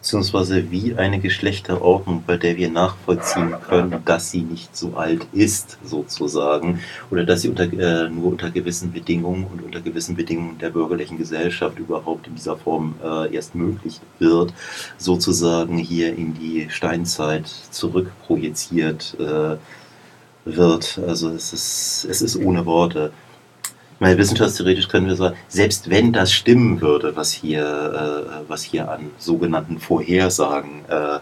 beziehungsweise 0.00 0.70
wie 0.70 0.94
eine 0.94 1.20
Geschlechterordnung, 1.20 2.24
bei 2.26 2.38
der 2.38 2.56
wir 2.56 2.70
nachvollziehen 2.70 3.54
können, 3.68 4.02
dass 4.06 4.30
sie 4.30 4.40
nicht 4.40 4.74
so 4.74 4.94
alt 4.94 5.26
ist, 5.32 5.76
sozusagen, 5.84 6.80
oder 7.10 7.24
dass 7.24 7.42
sie 7.42 7.50
unter, 7.50 7.64
äh, 7.64 8.08
nur 8.08 8.32
unter 8.32 8.50
gewissen 8.50 8.92
Bedingungen 8.92 9.46
und 9.52 9.62
unter 9.62 9.80
gewissen 9.80 10.16
Bedingungen 10.16 10.56
der 10.56 10.70
bürgerlichen 10.70 11.18
Gesellschaft 11.18 11.78
überhaupt 11.78 12.26
in 12.26 12.34
dieser 12.34 12.56
Form 12.56 12.94
äh, 13.04 13.34
erst 13.34 13.54
möglich 13.54 14.00
wird, 14.18 14.54
sozusagen 14.96 15.76
hier 15.76 16.16
in 16.16 16.32
die 16.32 16.68
Steinzeit 16.70 17.46
zurückprojiziert 17.46 19.16
äh, 19.20 19.56
wird. 20.46 20.98
Also 21.06 21.28
es 21.28 21.52
ist, 21.52 22.06
es 22.08 22.22
ist 22.22 22.36
ohne 22.36 22.64
Worte 22.64 23.12
meine, 24.00 24.18
wissenschaftstheoretisch 24.18 24.88
können 24.88 25.06
wir 25.06 25.16
sagen, 25.16 25.36
selbst 25.48 25.90
wenn 25.90 26.12
das 26.12 26.32
stimmen 26.32 26.80
würde, 26.80 27.14
was 27.14 27.32
hier, 27.32 27.62
äh, 27.62 28.48
was 28.48 28.62
hier 28.62 28.90
an 28.90 29.10
sogenannten 29.18 29.78
Vorhersagen 29.78 30.84
äh, 30.88 31.18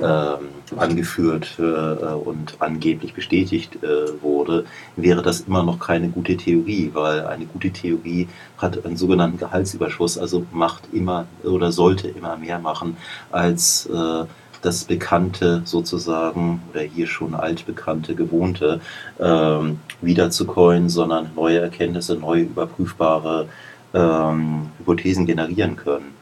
äh, 0.00 0.36
angeführt 0.76 1.58
und 1.58 2.54
angeblich 2.60 3.12
bestätigt 3.12 3.82
äh, 3.82 4.22
wurde, 4.22 4.64
wäre 4.96 5.20
das 5.20 5.40
immer 5.40 5.64
noch 5.64 5.80
keine 5.80 6.08
gute 6.08 6.36
Theorie, 6.36 6.90
weil 6.94 7.26
eine 7.26 7.44
gute 7.44 7.70
Theorie 7.70 8.28
hat 8.56 8.86
einen 8.86 8.96
sogenannten 8.96 9.38
Gehaltsüberschuss, 9.38 10.16
also 10.16 10.46
macht 10.52 10.84
immer 10.92 11.26
oder 11.42 11.72
sollte 11.72 12.08
immer 12.08 12.36
mehr 12.36 12.60
machen 12.60 12.96
als 13.32 13.86
äh, 13.86 14.24
das 14.62 14.84
Bekannte 14.84 15.62
sozusagen 15.64 16.62
oder 16.70 16.82
hier 16.82 17.06
schon 17.06 17.34
altbekannte, 17.34 18.14
gewohnte 18.14 18.80
ähm, 19.18 19.80
wiederzucoin, 20.00 20.88
sondern 20.88 21.30
neue 21.34 21.60
Erkenntnisse, 21.60 22.16
neue 22.16 22.42
überprüfbare 22.42 23.48
ähm, 23.94 24.70
Hypothesen 24.78 25.26
generieren 25.26 25.76
können. 25.76 26.14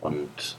Und 0.00 0.56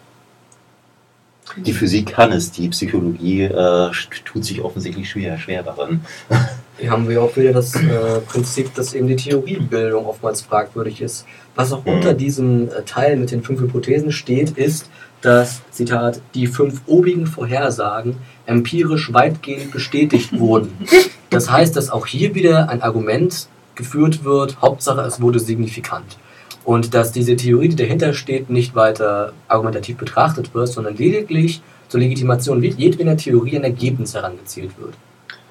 die 1.58 1.74
Physik 1.74 2.08
kann 2.08 2.32
es, 2.32 2.52
die 2.52 2.70
Psychologie 2.70 3.44
äh, 3.44 3.92
tut 4.26 4.46
sich 4.46 4.62
offensichtlich 4.62 5.10
schwer, 5.10 5.38
schwer 5.38 5.64
daran. 5.64 6.06
Hier 6.78 6.92
haben 6.92 7.08
wir 7.08 7.22
auch 7.22 7.36
wieder 7.38 7.54
das 7.54 7.74
äh, 7.76 8.20
Prinzip, 8.28 8.74
dass 8.76 8.94
eben 8.94 9.08
die 9.08 9.16
Theoriebildung 9.16 10.06
oftmals 10.06 10.42
fragwürdig 10.42 11.02
ist. 11.02 11.26
Was 11.56 11.72
auch 11.72 11.86
mhm. 11.86 11.94
unter 11.94 12.14
diesem 12.14 12.68
äh, 12.68 12.84
Teil 12.86 13.16
mit 13.16 13.32
den 13.32 13.44
fünf 13.44 13.62
Hypothesen 13.62 14.12
steht, 14.12 14.52
ist, 14.52 14.90
dass, 15.22 15.62
Zitat, 15.72 16.22
die 16.34 16.48
fünf 16.48 16.82
obigen 16.86 17.28
Vorhersagen 17.28 18.18
empirisch 18.46 19.14
weitgehend 19.14 19.72
bestätigt 19.72 20.38
wurden. 20.40 20.72
Das 21.32 21.52
heißt, 21.52 21.76
dass 21.76 21.90
auch 21.90 22.06
hier 22.06 22.34
wieder 22.34 22.70
ein 22.70 22.82
Argument 22.82 23.50
geführt 23.74 24.24
wird, 24.24 24.62
Hauptsache 24.62 25.02
es 25.02 25.20
wurde 25.20 25.40
signifikant. 25.40 26.18
Und 26.64 26.94
dass 26.94 27.12
diese 27.12 27.36
Theorie, 27.36 27.68
die 27.68 27.76
dahinter 27.76 28.14
steht, 28.14 28.50
nicht 28.50 28.74
weiter 28.74 29.34
argumentativ 29.50 29.98
betrachtet 29.98 30.54
wird, 30.54 30.70
sondern 30.70 30.96
lediglich 30.96 31.62
zur 31.90 32.00
Legitimation 32.00 32.64
jedweder 32.64 33.18
Theorie 33.18 33.58
ein 33.58 33.66
Ergebnis 33.66 34.14
herangezielt 34.14 34.80
wird 34.80 34.94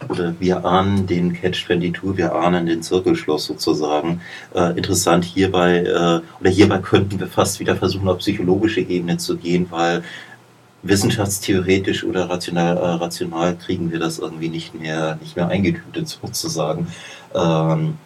oder 0.08 0.34
wir 0.38 0.64
ahnen 0.64 1.06
den 1.06 1.32
Catch-22, 1.32 2.16
wir 2.16 2.34
ahnen 2.34 2.66
den 2.66 2.82
Zirkelschluss 2.82 3.46
sozusagen. 3.46 4.20
Äh, 4.54 4.76
interessant 4.76 5.24
hierbei, 5.24 5.78
äh, 5.78 6.40
oder 6.40 6.50
hierbei 6.50 6.78
könnten 6.78 7.18
wir 7.20 7.26
fast 7.26 7.60
wieder 7.60 7.76
versuchen, 7.76 8.08
auf 8.08 8.18
psychologische 8.18 8.80
Ebene 8.80 9.16
zu 9.16 9.36
gehen, 9.36 9.66
weil 9.70 10.02
wissenschaftstheoretisch 10.84 12.04
oder 12.04 12.28
rational, 12.28 12.76
äh, 12.76 12.80
rational 12.80 13.56
kriegen 13.56 13.90
wir 13.90 13.98
das 13.98 14.18
irgendwie 14.18 14.48
nicht 14.48 14.74
mehr, 14.74 15.18
nicht 15.20 15.36
mehr 15.36 15.48
eingetütet 15.48 16.08
sozusagen. 16.08 16.86
Ähm, 17.34 17.98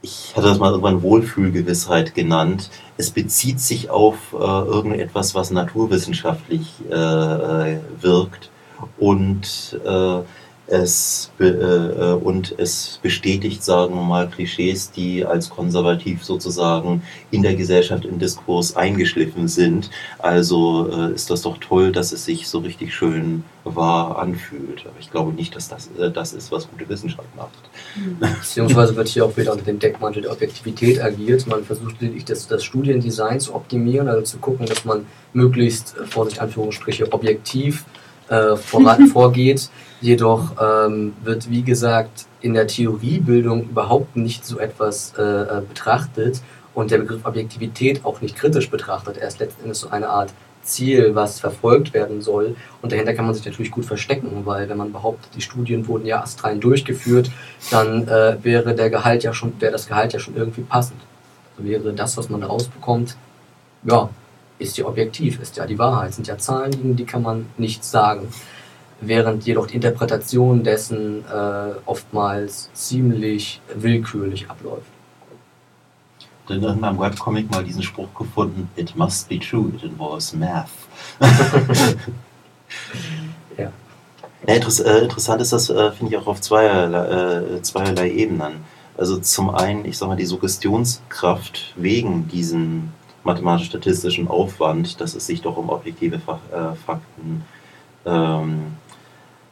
ich 0.00 0.32
hatte 0.36 0.46
das 0.46 0.58
mal 0.58 0.70
irgendwann 0.70 1.02
Wohlfühlgewissheit 1.02 2.14
genannt. 2.14 2.70
Es 2.96 3.10
bezieht 3.10 3.60
sich 3.60 3.90
auf 3.90 4.32
äh, 4.32 4.36
irgendetwas, 4.36 5.34
was 5.34 5.50
naturwissenschaftlich 5.50 6.72
äh, 6.88 6.94
äh 6.94 7.80
wirkt 8.00 8.50
und 8.98 9.78
äh, 9.84 10.20
es 10.68 11.30
äh, 11.40 11.44
äh, 11.44 12.12
und 12.14 12.54
es 12.58 13.00
bestätigt, 13.02 13.62
sagen 13.64 13.94
wir 13.94 14.02
mal, 14.02 14.28
Klischees, 14.28 14.90
die 14.90 15.24
als 15.24 15.48
konservativ 15.50 16.24
sozusagen 16.24 17.02
in 17.30 17.42
der 17.42 17.54
Gesellschaft 17.54 18.04
im 18.04 18.18
Diskurs 18.18 18.76
eingeschliffen 18.76 19.48
sind. 19.48 19.90
Also 20.18 20.90
äh, 20.92 21.14
ist 21.14 21.30
das 21.30 21.42
doch 21.42 21.58
toll, 21.58 21.92
dass 21.92 22.12
es 22.12 22.24
sich 22.24 22.48
so 22.48 22.58
richtig 22.58 22.94
schön 22.94 23.44
wahr 23.64 24.18
anfühlt. 24.18 24.84
Aber 24.86 24.98
ich 25.00 25.10
glaube 25.10 25.32
nicht, 25.32 25.56
dass 25.56 25.68
das 25.68 25.88
äh, 25.98 26.10
das 26.10 26.32
ist, 26.32 26.52
was 26.52 26.68
gute 26.70 26.88
Wissenschaft 26.88 27.34
macht. 27.36 27.58
Mhm. 27.96 28.18
Beziehungsweise 28.40 28.94
wird 28.94 29.08
hier 29.08 29.24
auch 29.24 29.36
wieder 29.36 29.52
unter 29.52 29.64
dem 29.64 29.78
Deckmantel 29.78 30.22
der 30.22 30.32
Objektivität 30.32 31.00
agiert. 31.00 31.46
Man 31.46 31.64
versucht 31.64 32.00
lediglich 32.00 32.26
das, 32.26 32.46
das 32.46 32.62
Studiendesign 32.62 33.40
zu 33.40 33.54
optimieren, 33.54 34.08
also 34.08 34.22
zu 34.22 34.38
gucken, 34.38 34.66
dass 34.66 34.84
man 34.84 35.06
möglichst, 35.32 35.96
äh, 35.96 36.06
Vorsicht 36.06 36.40
Anführungsstriche, 36.40 37.12
objektiv 37.12 37.84
äh, 37.86 38.07
voran, 38.56 39.06
vorgeht. 39.12 39.70
Jedoch 40.00 40.52
ähm, 40.60 41.14
wird, 41.24 41.50
wie 41.50 41.62
gesagt, 41.62 42.26
in 42.40 42.54
der 42.54 42.66
Theoriebildung 42.66 43.64
überhaupt 43.70 44.16
nicht 44.16 44.46
so 44.46 44.58
etwas 44.58 45.12
äh, 45.18 45.22
äh, 45.22 45.62
betrachtet 45.68 46.40
und 46.74 46.90
der 46.92 46.98
Begriff 46.98 47.24
Objektivität 47.24 48.04
auch 48.04 48.20
nicht 48.20 48.36
kritisch 48.36 48.70
betrachtet. 48.70 49.16
Er 49.16 49.26
ist 49.26 49.40
letzten 49.40 49.64
Endes 49.64 49.80
so 49.80 49.90
eine 49.90 50.08
Art 50.08 50.32
Ziel, 50.62 51.14
was 51.14 51.40
verfolgt 51.40 51.94
werden 51.94 52.20
soll. 52.20 52.54
Und 52.82 52.92
dahinter 52.92 53.14
kann 53.14 53.24
man 53.24 53.34
sich 53.34 53.44
natürlich 53.44 53.72
gut 53.72 53.86
verstecken, 53.86 54.42
weil 54.44 54.68
wenn 54.68 54.76
man 54.76 54.92
behauptet, 54.92 55.30
die 55.34 55.40
Studien 55.40 55.88
wurden 55.88 56.06
ja 56.06 56.22
astrein 56.22 56.60
durchgeführt, 56.60 57.30
dann 57.70 58.06
äh, 58.06 58.36
wäre 58.42 58.74
der 58.74 58.90
Gehalt 58.90 59.24
ja 59.24 59.32
schon, 59.32 59.60
wäre 59.60 59.72
das 59.72 59.88
Gehalt 59.88 60.12
ja 60.12 60.20
schon 60.20 60.36
irgendwie 60.36 60.62
passend. 60.62 61.00
Also 61.56 61.68
wäre 61.68 61.92
das, 61.92 62.16
was 62.16 62.28
man 62.28 62.40
daraus 62.40 62.68
bekommt, 62.68 63.16
ja, 63.84 64.10
ist 64.58 64.76
ja 64.78 64.86
objektiv, 64.86 65.40
ist 65.40 65.56
ja 65.56 65.66
die 65.66 65.78
Wahrheit, 65.78 66.14
sind 66.14 66.26
ja 66.26 66.38
Zahlen, 66.38 66.70
gegen 66.70 66.96
die 66.96 67.04
kann 67.04 67.22
man 67.22 67.46
nichts 67.56 67.90
sagen. 67.90 68.28
Während 69.00 69.46
jedoch 69.46 69.68
die 69.68 69.76
Interpretation 69.76 70.64
dessen 70.64 71.24
äh, 71.24 71.74
oftmals 71.86 72.68
ziemlich 72.74 73.60
willkürlich 73.74 74.50
abläuft. 74.50 74.90
In 76.48 76.62
irgendeinem 76.62 76.98
Webcomic 76.98 77.50
mal 77.50 77.62
diesen 77.62 77.82
Spruch 77.82 78.12
gefunden: 78.14 78.68
It 78.74 78.96
must 78.96 79.28
be 79.28 79.38
true, 79.38 79.70
it 79.76 79.84
involves 79.84 80.32
math. 80.32 80.70
ja. 83.58 83.70
ja 84.46 84.54
interess 84.54 84.80
äh, 84.80 84.98
interessant 85.00 85.42
ist 85.42 85.52
das, 85.52 85.70
äh, 85.70 85.92
finde 85.92 86.14
ich, 86.14 86.20
auch 86.20 86.26
auf 86.26 86.40
zweierlei, 86.40 87.56
äh, 87.56 87.62
zweierlei 87.62 88.10
Ebenen. 88.10 88.64
Also 88.96 89.18
zum 89.18 89.50
einen, 89.50 89.84
ich 89.84 89.96
sage 89.96 90.08
mal, 90.08 90.16
die 90.16 90.26
Suggestionskraft 90.26 91.74
wegen 91.76 92.26
diesen 92.26 92.92
mathematisch-statistischen 93.24 94.28
Aufwand, 94.28 95.00
dass 95.00 95.14
es 95.14 95.26
sich 95.26 95.42
doch 95.42 95.56
um 95.56 95.68
objektive 95.70 96.18
Fach, 96.18 96.40
äh, 96.52 96.74
Fakten 96.74 97.44
ähm, 98.06 98.76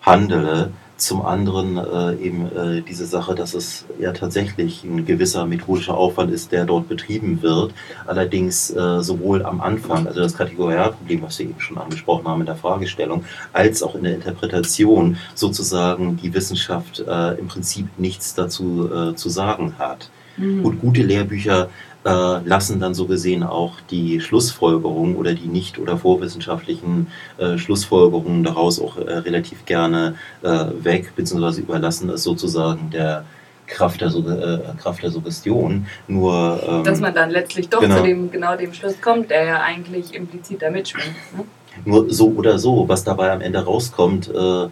handele. 0.03 0.73
Zum 0.97 1.27
anderen 1.27 1.77
äh, 1.77 2.15
eben 2.25 2.47
äh, 2.57 2.81
diese 2.81 3.05
Sache, 3.05 3.35
dass 3.35 3.53
es 3.53 3.85
ja 3.99 4.13
tatsächlich 4.13 4.83
ein 4.83 5.05
gewisser 5.05 5.45
methodischer 5.45 5.95
Aufwand 5.95 6.31
ist, 6.31 6.53
der 6.53 6.65
dort 6.65 6.89
betrieben 6.89 7.43
wird. 7.43 7.75
Allerdings 8.07 8.71
äh, 8.71 9.03
sowohl 9.03 9.45
am 9.45 9.61
Anfang, 9.61 10.07
also 10.07 10.21
das 10.21 10.39
Kategorialproblem, 10.39 11.21
was 11.21 11.39
wir 11.39 11.51
eben 11.51 11.61
schon 11.61 11.77
angesprochen 11.77 12.27
haben 12.27 12.41
in 12.41 12.47
der 12.47 12.57
Fragestellung, 12.57 13.27
als 13.53 13.83
auch 13.83 13.95
in 13.95 14.05
der 14.05 14.15
Interpretation 14.15 15.19
sozusagen 15.35 16.17
die 16.17 16.33
Wissenschaft 16.33 17.01
äh, 17.07 17.39
im 17.39 17.49
Prinzip 17.49 17.89
nichts 17.99 18.35
dazu 18.35 18.91
äh, 18.91 19.15
zu 19.17 19.29
sagen 19.29 19.75
hat. 19.79 20.09
Mhm. 20.39 20.65
Und 20.65 20.81
gute 20.81 21.03
Lehrbücher 21.03 21.69
äh, 22.07 22.39
lassen 22.49 22.79
dann 22.79 22.95
so 22.95 23.07
gesehen 23.07 23.43
auch 23.43 23.81
die 23.91 24.21
Schlussfolgerungen 24.21 25.17
oder 25.17 25.35
die 25.35 25.49
nicht- 25.49 25.79
oder 25.79 25.99
vorwissenschaftlichen 25.99 27.09
äh, 27.39 27.59
Schlussfolgerungen 27.59 28.45
daraus 28.45 28.81
auch 28.81 28.97
äh, 28.97 29.13
relativ 29.19 29.65
gerne 29.65 30.15
äh, 30.43 30.67
weg, 30.83 31.13
beziehungsweise 31.17 31.63
überlassen 31.63 32.09
es 32.11 32.23
sozusagen 32.23 32.91
der 32.91 33.25
Kraft 33.67 34.01
der, 34.01 34.09
äh, 34.09 34.61
Kraft 34.81 35.03
der 35.03 35.11
Suggestion. 35.11 35.87
Nur, 36.07 36.61
ähm, 36.67 36.85
Dass 36.85 37.01
man 37.01 37.13
dann 37.13 37.31
letztlich 37.31 37.69
doch 37.69 37.81
genau, 37.81 37.97
zu 37.97 38.03
dem, 38.05 38.31
genau 38.31 38.57
dem 38.57 38.73
Schluss 38.73 39.01
kommt, 39.01 39.31
der 39.31 39.45
ja 39.45 39.61
eigentlich 39.63 40.15
implizit 40.15 40.63
da 40.63 40.71
mitschwingt. 40.71 41.17
Ne? 41.37 41.45
Nur 41.85 42.09
so 42.09 42.29
oder 42.29 42.59
so, 42.59 42.89
was 42.89 43.03
dabei 43.03 43.33
am 43.33 43.41
Ende 43.41 43.65
rauskommt, 43.65 44.29
äh, 44.29 44.69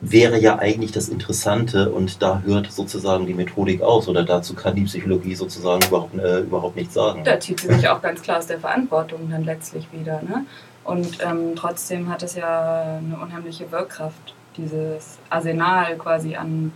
wäre 0.00 0.38
ja 0.38 0.58
eigentlich 0.58 0.92
das 0.92 1.08
Interessante 1.08 1.90
und 1.90 2.20
da 2.22 2.42
hört 2.44 2.70
sozusagen 2.70 3.26
die 3.26 3.34
Methodik 3.34 3.80
aus 3.80 4.08
oder 4.08 4.24
dazu 4.24 4.54
kann 4.54 4.74
die 4.74 4.84
Psychologie 4.84 5.34
sozusagen 5.34 5.82
überhaupt, 5.86 6.18
äh, 6.18 6.40
überhaupt 6.40 6.76
nichts 6.76 6.94
sagen. 6.94 7.24
Da 7.24 7.40
zieht 7.40 7.60
sie 7.60 7.72
sich 7.72 7.88
auch 7.88 8.02
ganz 8.02 8.20
klar 8.22 8.38
aus 8.38 8.46
der 8.46 8.60
Verantwortung 8.60 9.30
dann 9.30 9.44
letztlich 9.44 9.86
wieder. 9.92 10.20
Ne? 10.22 10.44
Und 10.84 11.18
ähm, 11.24 11.54
trotzdem 11.56 12.10
hat 12.10 12.22
es 12.22 12.34
ja 12.34 12.98
eine 12.98 13.18
unheimliche 13.20 13.70
Wirkkraft, 13.72 14.34
dieses 14.56 15.18
Arsenal 15.30 15.96
quasi 15.96 16.36
an, 16.36 16.72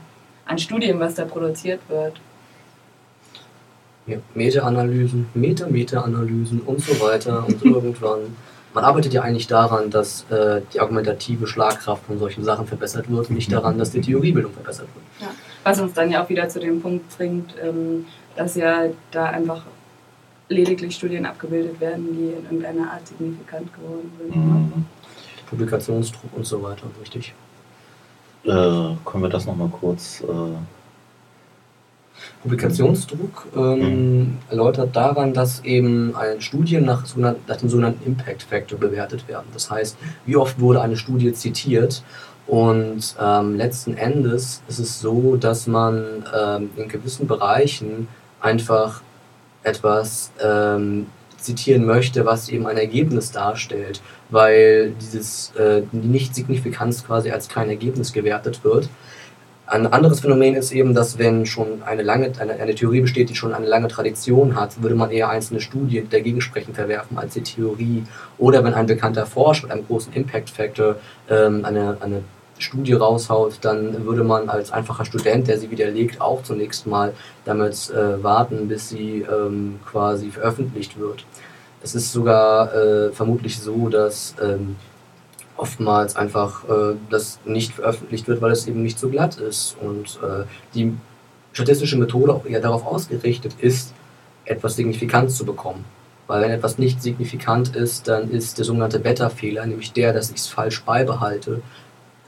an 0.47 0.59
Studien, 0.59 0.99
was 0.99 1.15
da 1.15 1.25
produziert 1.25 1.81
wird. 1.89 2.21
Ja, 4.07 4.17
Meta-Analysen, 4.35 5.29
Meta-Meta-Analysen 5.35 6.61
und 6.63 6.81
so 6.81 7.01
weiter 7.01 7.47
und 7.47 7.63
irgendwann 7.65 8.35
man 8.75 8.85
arbeitet 8.85 9.13
ja 9.13 9.23
eigentlich 9.23 9.47
daran, 9.47 9.91
dass 9.91 10.25
äh, 10.31 10.61
die 10.73 10.81
argumentative 10.81 11.47
Schlagkraft 11.47 12.05
von 12.07 12.19
solchen 12.19 12.45
Sachen 12.45 12.67
verbessert 12.67 13.11
wird, 13.11 13.31
nicht 13.31 13.53
daran, 13.53 13.79
dass 13.79 13.91
die 13.91 14.01
Theoriebildung 14.01 14.53
verbessert 14.53 14.89
wird. 14.95 15.29
Ja. 15.29 15.35
Was 15.65 15.81
uns 15.81 15.93
dann 15.93 16.11
ja 16.11 16.25
auch 16.25 16.29
wieder 16.29 16.49
zu 16.49 16.61
dem 16.61 16.81
Punkt 16.81 17.17
bringt, 17.17 17.55
ähm, 17.63 18.07
dass 18.37 18.55
ja 18.55 18.85
da 19.11 19.27
einfach 19.27 19.63
lediglich 20.49 20.95
Studien 20.95 21.27
abgebildet 21.27 21.81
werden, 21.81 22.09
die 22.13 22.33
in 22.33 22.45
irgendeiner 22.45 22.93
Art 22.93 23.07
signifikant 23.07 23.73
geworden 23.75 24.13
sind. 24.19 24.37
Mhm. 24.37 24.87
Publikationsdruck 25.49 26.31
und 26.37 26.47
so 26.47 26.63
weiter, 26.63 26.85
richtig. 27.01 27.35
Äh, 28.45 28.49
können 28.49 29.23
wir 29.23 29.29
das 29.29 29.47
nochmal 29.47 29.69
kurz. 29.69 30.23
Äh 30.23 30.80
Publikationsdruck 32.43 33.49
ähm, 33.55 33.79
mhm. 33.79 34.39
erläutert 34.49 34.97
daran, 34.97 35.35
dass 35.35 35.63
eben 35.65 36.17
ein 36.17 36.41
Studien 36.41 36.85
nach, 36.85 37.05
nach 37.17 37.57
dem 37.57 37.69
sogenannten 37.69 38.07
Impact 38.07 38.43
Factor 38.43 38.79
bewertet 38.79 39.29
werden. 39.29 39.47
Das 39.53 39.71
heißt, 39.71 39.97
wie 40.25 40.37
oft 40.37 40.59
wurde 40.59 40.81
eine 40.81 40.97
Studie 40.97 41.33
zitiert 41.33 42.03
und 42.47 43.15
ähm, 43.21 43.57
letzten 43.57 43.97
Endes 43.97 44.63
ist 44.69 44.81
es 44.81 45.01
so, 45.01 45.37
dass 45.37 45.67
man 45.67 46.25
ähm, 46.37 46.71
in 46.77 46.89
gewissen 46.89 47.27
Bereichen 47.27 48.09
einfach 48.41 49.03
etwas 49.63 50.33
ähm, 50.43 51.07
zitieren 51.37 51.85
möchte, 51.85 52.27
was 52.27 52.49
eben 52.49 52.67
ein 52.67 52.77
Ergebnis 52.77 53.31
darstellt, 53.31 54.01
weil 54.31 54.95
dieses, 55.01 55.55
äh, 55.57 55.83
die 55.93 56.09
Nicht-Signifikanz 56.09 57.07
quasi 57.07 57.31
als 57.31 57.49
kein 57.49 57.69
Ergebnis 57.69 58.13
gewertet 58.13 58.65
wird. 58.65 58.89
Ein 59.71 59.87
anderes 59.87 60.19
Phänomen 60.19 60.57
ist 60.57 60.73
eben, 60.73 60.95
dass 60.95 61.17
wenn 61.17 61.47
schon 61.47 61.85
eine 61.85 62.03
lange 62.03 62.33
eine, 62.41 62.55
eine 62.55 62.75
Theorie 62.75 63.03
besteht, 63.03 63.31
die 63.31 63.37
schon 63.37 63.55
eine 63.55 63.69
lange 63.69 63.87
Tradition 63.87 64.57
hat, 64.57 64.83
würde 64.83 64.97
man 64.97 65.13
eher 65.13 65.29
einzelne 65.29 65.61
Studien 65.61 66.09
dagegen 66.11 66.41
sprechen 66.41 66.75
verwerfen 66.75 67.17
als 67.17 67.35
die 67.35 67.43
Theorie. 67.43 68.03
Oder 68.37 68.65
wenn 68.65 68.75
ein 68.75 68.87
bekannter 68.87 69.27
Forscher 69.27 69.69
mit 69.69 69.71
einem 69.71 69.87
großen 69.87 70.13
Impact 70.13 70.51
Factor 70.51 70.97
ähm, 71.29 71.65
eine, 71.65 71.97
eine 72.01 72.25
Studie 72.59 72.95
raushaut, 72.95 73.59
dann 73.61 74.05
würde 74.05 74.25
man 74.25 74.49
als 74.49 74.73
einfacher 74.73 75.05
Student, 75.05 75.47
der 75.47 75.57
sie 75.57 75.71
widerlegt, 75.71 76.21
auch 76.21 76.43
zunächst 76.43 76.89
mal 76.89 77.15
damit 77.45 77.91
äh, 77.91 78.21
warten, 78.25 78.67
bis 78.67 78.89
sie 78.89 79.25
ähm, 79.31 79.79
quasi 79.89 80.33
veröffentlicht 80.33 80.99
wird. 80.99 81.25
Es 81.81 81.95
ist 81.95 82.11
sogar 82.11 82.75
äh, 82.75 83.13
vermutlich 83.13 83.61
so, 83.61 83.89
dass 83.89 84.35
ähm, 84.43 84.75
oftmals 85.61 86.17
einfach 86.17 86.65
äh, 86.65 86.95
das 87.11 87.39
nicht 87.45 87.73
veröffentlicht 87.73 88.27
wird, 88.29 88.41
weil 88.41 88.51
es 88.51 88.67
eben 88.67 88.83
nicht 88.83 88.99
so 88.99 89.11
glatt 89.11 89.37
ist 89.37 89.77
und 89.81 90.19
äh, 90.23 90.45
die 90.75 90.97
statistische 91.53 91.99
Methode 91.99 92.35
auch 92.35 92.47
eher 92.47 92.61
darauf 92.61 92.87
ausgerichtet 92.87 93.55
ist, 93.61 93.93
etwas 94.45 94.77
signifikant 94.77 95.31
zu 95.31 95.45
bekommen. 95.45 95.85
Weil 96.27 96.43
wenn 96.43 96.51
etwas 96.51 96.79
nicht 96.79 97.03
signifikant 97.03 97.77
ist, 97.77 98.09
dann 98.09 98.31
ist 98.31 98.59
der 98.59 98.65
sogenannte 98.65 99.01
Beta-Fehler, 99.01 99.67
nämlich 99.67 99.93
der, 99.93 100.13
dass 100.13 100.31
ich 100.31 100.37
es 100.37 100.47
falsch 100.47 100.83
beibehalte, 100.85 101.61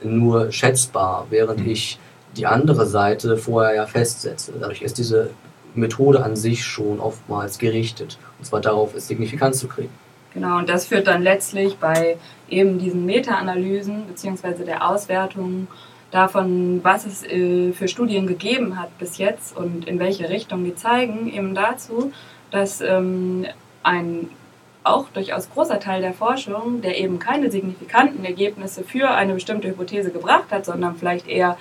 nur 0.03 0.51
schätzbar, 0.51 1.27
während 1.29 1.61
mhm. 1.61 1.71
ich 1.71 1.99
die 2.35 2.45
andere 2.45 2.85
Seite 2.85 3.37
vorher 3.37 3.75
ja 3.75 3.85
festsetze. 3.85 4.53
Dadurch 4.59 4.81
ist 4.81 4.97
diese 4.97 5.29
Methode 5.73 6.23
an 6.23 6.35
sich 6.35 6.63
schon 6.63 6.99
oftmals 6.99 7.57
gerichtet, 7.57 8.19
und 8.37 8.45
zwar 8.45 8.61
darauf, 8.61 8.93
es 8.93 9.07
signifikant 9.07 9.55
zu 9.55 9.67
kriegen. 9.67 10.02
Genau, 10.33 10.57
und 10.57 10.69
das 10.69 10.87
führt 10.87 11.07
dann 11.07 11.21
letztlich 11.21 11.77
bei 11.77 12.17
eben 12.49 12.79
diesen 12.79 13.05
Meta-Analysen 13.05 14.05
bzw. 14.07 14.65
der 14.65 14.89
Auswertung 14.89 15.67
davon, 16.11 16.79
was 16.83 17.05
es 17.05 17.23
äh, 17.23 17.71
für 17.73 17.87
Studien 17.87 18.27
gegeben 18.27 18.79
hat 18.79 18.97
bis 18.97 19.17
jetzt 19.17 19.55
und 19.55 19.87
in 19.87 19.99
welche 19.99 20.29
Richtung 20.29 20.63
die 20.63 20.75
zeigen, 20.75 21.31
eben 21.31 21.55
dazu, 21.55 22.11
dass 22.51 22.81
ähm, 22.81 23.45
ein 23.83 24.29
auch 24.83 25.07
durchaus 25.09 25.49
großer 25.49 25.79
Teil 25.79 26.01
der 26.01 26.13
Forschung, 26.13 26.81
der 26.81 26.99
eben 26.99 27.17
keine 27.17 27.49
signifikanten 27.49 28.25
Ergebnisse 28.25 28.83
für 28.83 29.09
eine 29.09 29.33
bestimmte 29.33 29.69
Hypothese 29.69 30.11
gebracht 30.11 30.51
hat, 30.51 30.65
sondern 30.65 30.95
vielleicht 30.95 31.27
eher 31.27 31.57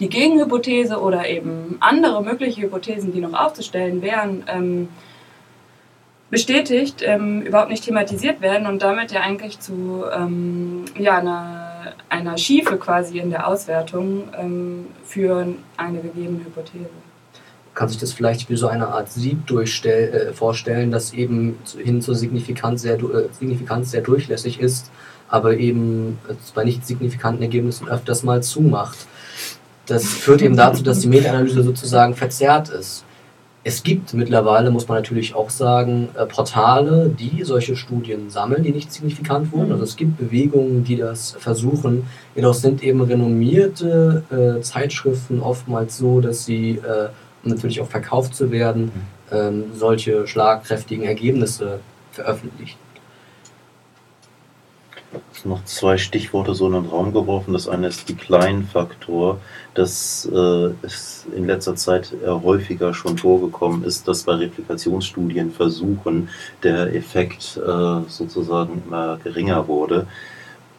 die 0.00 0.08
Gegenhypothese 0.08 0.98
oder 0.98 1.28
eben 1.28 1.76
andere 1.80 2.22
mögliche 2.22 2.62
Hypothesen, 2.62 3.12
die 3.12 3.20
noch 3.20 3.34
aufzustellen 3.34 4.00
wären, 4.00 4.44
ähm, 4.48 4.88
bestätigt, 6.32 7.02
ähm, 7.04 7.42
überhaupt 7.42 7.68
nicht 7.68 7.84
thematisiert 7.84 8.40
werden 8.40 8.66
und 8.66 8.80
damit 8.80 9.12
ja 9.12 9.20
eigentlich 9.20 9.60
zu 9.60 10.04
ähm, 10.10 10.86
ja, 10.98 11.18
einer, 11.18 11.92
einer 12.08 12.38
Schiefe 12.38 12.78
quasi 12.78 13.18
in 13.18 13.28
der 13.28 13.46
Auswertung 13.46 14.30
ähm, 14.40 14.86
für 15.04 15.46
eine 15.76 16.00
gegebene 16.00 16.42
Hypothese. 16.42 16.88
Kann 17.74 17.90
sich 17.90 17.98
das 17.98 18.14
vielleicht 18.14 18.48
wie 18.48 18.56
so 18.56 18.66
eine 18.66 18.88
Art 18.88 19.12
Sieb 19.12 19.50
äh, 19.50 20.32
vorstellen, 20.32 20.90
das 20.90 21.12
eben 21.12 21.58
hin 21.76 22.00
zur 22.00 22.14
Signifikanz 22.14 22.80
sehr, 22.80 22.94
äh, 22.94 23.28
Signifikanz 23.38 23.90
sehr 23.90 24.00
durchlässig 24.00 24.58
ist, 24.58 24.90
aber 25.28 25.58
eben 25.58 26.18
bei 26.54 26.64
nicht 26.64 26.86
signifikanten 26.86 27.42
Ergebnissen 27.42 27.90
öfters 27.90 28.22
mal 28.22 28.42
zumacht. 28.42 28.96
Das 29.84 30.06
führt 30.06 30.40
eben 30.40 30.56
dazu, 30.56 30.82
dass 30.82 31.00
die 31.00 31.08
Meta-Analyse 31.08 31.62
sozusagen 31.62 32.14
verzerrt 32.14 32.70
ist 32.70 33.04
es 33.64 33.82
gibt 33.84 34.12
mittlerweile, 34.14 34.70
muss 34.70 34.88
man 34.88 34.98
natürlich 34.98 35.34
auch 35.34 35.50
sagen, 35.50 36.08
äh, 36.14 36.26
Portale, 36.26 37.08
die 37.08 37.44
solche 37.44 37.76
Studien 37.76 38.28
sammeln, 38.28 38.64
die 38.64 38.72
nicht 38.72 38.92
signifikant 38.92 39.52
wurden. 39.52 39.66
Mhm. 39.66 39.72
Also 39.72 39.84
es 39.84 39.96
gibt 39.96 40.18
Bewegungen, 40.18 40.82
die 40.84 40.96
das 40.96 41.36
versuchen. 41.38 42.06
Jedoch 42.34 42.54
sind 42.54 42.82
eben 42.82 43.00
renommierte 43.02 44.24
äh, 44.30 44.60
Zeitschriften 44.62 45.40
oftmals 45.40 45.96
so, 45.96 46.20
dass 46.20 46.44
sie, 46.44 46.72
äh, 46.72 47.08
um 47.44 47.50
natürlich 47.50 47.80
auch 47.80 47.88
verkauft 47.88 48.34
zu 48.34 48.50
werden, 48.50 48.84
mhm. 49.30 49.36
ähm, 49.36 49.64
solche 49.74 50.26
schlagkräftigen 50.26 51.04
Ergebnisse 51.04 51.78
veröffentlichen 52.10 52.78
noch 55.44 55.64
zwei 55.64 55.98
Stichworte 55.98 56.54
so 56.54 56.66
in 56.66 56.74
den 56.74 56.86
Raum 56.86 57.12
geworfen. 57.12 57.52
Das 57.52 57.68
eine 57.68 57.88
ist 57.88 58.08
Decline-Faktor. 58.08 59.40
Das 59.74 60.28
äh, 60.32 60.70
ist 60.82 61.26
in 61.34 61.46
letzter 61.46 61.76
Zeit 61.76 62.12
häufiger 62.26 62.94
schon 62.94 63.18
vorgekommen 63.18 63.84
ist, 63.84 64.06
dass 64.08 64.24
bei 64.24 64.34
Replikationsstudien 64.34 65.50
versuchen, 65.52 66.28
der 66.62 66.94
Effekt 66.94 67.56
äh, 67.56 68.08
sozusagen 68.08 68.82
immer 68.86 69.18
geringer 69.22 69.66
wurde. 69.68 70.06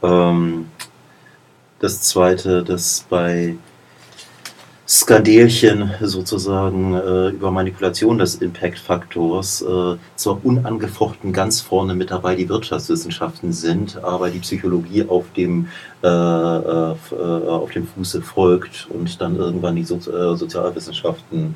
Ähm, 0.01 0.67
das 1.79 2.01
zweite, 2.01 2.63
dass 2.63 3.05
bei 3.09 3.55
Skandelchen 4.85 5.91
sozusagen 6.01 6.93
äh, 6.93 7.29
über 7.29 7.51
Manipulation 7.51 8.17
des 8.17 8.35
Impact-Faktors 8.35 9.61
äh, 9.61 9.95
zwar 10.17 10.45
unangefochten 10.45 11.31
ganz 11.31 11.61
vorne 11.61 11.95
mit 11.95 12.11
dabei 12.11 12.35
die 12.35 12.49
Wirtschaftswissenschaften 12.49 13.53
sind, 13.53 14.03
aber 14.03 14.29
die 14.29 14.39
Psychologie 14.39 15.05
auf 15.07 15.25
dem, 15.37 15.69
äh, 16.03 16.07
äh, 16.07 16.95
äh 17.11 17.47
auf 17.47 17.71
dem 17.71 17.87
Fuße 17.87 18.21
folgt 18.21 18.87
und 18.89 19.21
dann 19.21 19.37
irgendwann 19.37 19.77
die 19.77 19.85
so 19.85 19.95
äh, 19.95 20.35
Sozialwissenschaften 20.35 21.55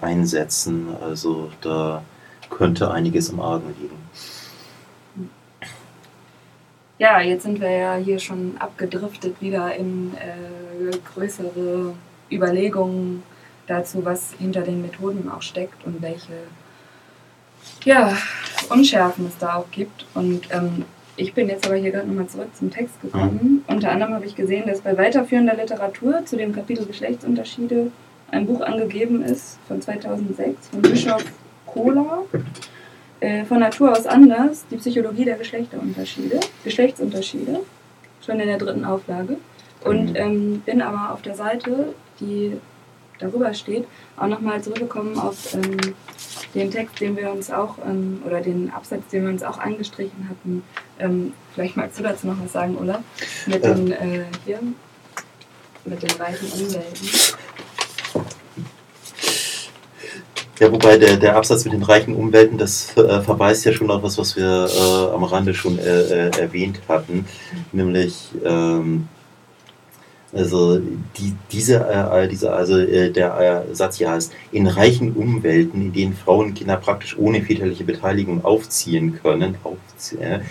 einsetzen. 0.00 0.86
Also 1.02 1.50
da 1.62 2.02
könnte 2.48 2.92
einiges 2.92 3.28
im 3.28 3.40
Argen 3.40 3.74
liegen. 3.80 5.28
Ja, 6.98 7.20
jetzt 7.20 7.42
sind 7.42 7.60
wir 7.60 7.70
ja 7.70 7.96
hier 7.96 8.20
schon 8.20 8.54
abgedriftet 8.60 9.40
wieder 9.40 9.74
in 9.74 10.12
größere 11.12 11.94
Überlegungen 12.30 13.22
dazu, 13.66 14.04
was 14.04 14.32
hinter 14.38 14.62
den 14.62 14.82
Methoden 14.82 15.30
auch 15.30 15.42
steckt 15.42 15.84
und 15.84 16.02
welche 16.02 16.32
ja, 17.84 18.16
Unschärfen 18.70 19.26
es 19.26 19.38
da 19.38 19.56
auch 19.56 19.70
gibt. 19.70 20.06
Und 20.14 20.48
ähm, 20.50 20.84
ich 21.16 21.34
bin 21.34 21.48
jetzt 21.48 21.66
aber 21.66 21.76
hier 21.76 21.90
gerade 21.90 22.06
nochmal 22.06 22.28
zurück 22.28 22.54
zum 22.54 22.70
Text 22.70 23.00
gekommen. 23.00 23.64
Mhm. 23.66 23.74
Unter 23.74 23.90
anderem 23.90 24.14
habe 24.14 24.26
ich 24.26 24.34
gesehen, 24.34 24.66
dass 24.66 24.80
bei 24.80 24.96
weiterführender 24.96 25.54
Literatur 25.54 26.24
zu 26.24 26.36
dem 26.36 26.54
Kapitel 26.54 26.86
Geschlechtsunterschiede 26.86 27.90
ein 28.30 28.46
Buch 28.46 28.60
angegeben 28.60 29.22
ist 29.22 29.58
von 29.66 29.80
2006 29.80 30.68
von 30.68 30.82
Bischof 30.82 31.24
Kohler. 31.66 32.24
Äh, 33.20 33.44
von 33.44 33.58
Natur 33.58 33.90
aus 33.90 34.06
anders, 34.06 34.64
die 34.70 34.76
Psychologie 34.76 35.24
der 35.24 35.36
Geschlechterunterschiede, 35.36 36.38
Geschlechtsunterschiede, 36.62 37.60
schon 38.24 38.38
in 38.38 38.46
der 38.46 38.58
dritten 38.58 38.84
Auflage. 38.84 39.38
Und 39.84 40.10
mhm. 40.10 40.16
ähm, 40.16 40.62
bin 40.64 40.80
aber 40.82 41.12
auf 41.12 41.22
der 41.22 41.34
Seite, 41.34 41.94
die 42.20 42.58
darüber 43.18 43.52
steht, 43.54 43.86
auch 44.16 44.26
nochmal 44.26 44.62
zurückgekommen 44.62 45.18
auf 45.18 45.54
ähm, 45.54 45.76
den 46.54 46.70
Text, 46.70 47.00
den 47.00 47.16
wir 47.16 47.30
uns 47.30 47.50
auch, 47.50 47.76
ähm, 47.84 48.22
oder 48.24 48.40
den 48.40 48.70
Absatz, 48.70 49.02
den 49.12 49.24
wir 49.24 49.30
uns 49.30 49.42
auch 49.42 49.58
angestrichen 49.58 50.28
hatten. 50.28 50.62
Ähm, 50.98 51.32
vielleicht 51.54 51.76
magst 51.76 51.98
du 51.98 52.02
dazu 52.02 52.26
noch 52.26 52.36
was 52.42 52.52
sagen, 52.52 52.76
Ulla? 52.76 53.02
Mit 53.46 53.64
den, 53.64 53.92
äh, 53.92 54.24
hier, 54.44 54.60
mit 55.84 56.02
den 56.02 56.10
reichen 56.12 56.46
Umwelten. 56.52 57.08
Ja, 60.58 60.72
wobei 60.72 60.98
der, 60.98 61.16
der 61.16 61.36
Absatz 61.36 61.64
mit 61.64 61.74
den 61.74 61.84
reichen 61.84 62.16
Umwelten, 62.16 62.58
das 62.58 62.96
äh, 62.96 63.20
verweist 63.20 63.64
ja 63.64 63.72
schon 63.72 63.90
auf 63.92 64.02
was, 64.02 64.18
was 64.18 64.34
wir 64.34 64.68
äh, 64.68 65.14
am 65.14 65.22
Rande 65.22 65.54
schon 65.54 65.78
äh, 65.78 65.82
äh 65.82 66.30
erwähnt 66.40 66.80
hatten, 66.88 67.26
nämlich 67.70 68.30
ähm, 68.44 69.06
also 70.32 70.78
die, 70.78 71.34
diese, 71.50 71.76
äh, 71.76 72.28
diese, 72.28 72.52
also 72.52 72.78
äh, 72.78 73.10
der 73.10 73.64
Satz 73.72 73.96
hier 73.96 74.10
heißt, 74.10 74.32
in 74.52 74.66
reichen 74.66 75.14
Umwelten, 75.14 75.80
in 75.80 75.92
denen 75.92 76.14
Frauen 76.14 76.54
Kinder 76.54 76.76
praktisch 76.76 77.16
ohne 77.18 77.42
väterliche 77.42 77.84
Beteiligung 77.84 78.44
aufziehen 78.44 79.18
können, 79.22 79.56
aufziehen, 79.64 80.42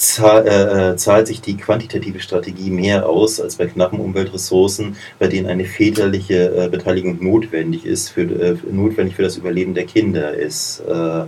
zahl, 0.00 0.46
äh, 0.46 0.96
zahlt 0.96 1.26
sich 1.26 1.40
die 1.40 1.56
quantitative 1.56 2.20
Strategie 2.20 2.70
mehr 2.70 3.08
aus 3.08 3.40
als 3.40 3.56
bei 3.56 3.66
knappen 3.66 4.00
Umweltressourcen, 4.00 4.96
bei 5.18 5.28
denen 5.28 5.46
eine 5.46 5.64
väterliche 5.64 6.54
äh, 6.56 6.68
Beteiligung 6.68 7.22
notwendig 7.22 7.84
ist, 7.84 8.08
für, 8.08 8.22
äh, 8.22 8.56
notwendig 8.70 9.16
für 9.16 9.22
das 9.22 9.36
Überleben 9.36 9.74
der 9.74 9.84
Kinder 9.84 10.34
ist. 10.34 10.82
Äh, 10.88 11.24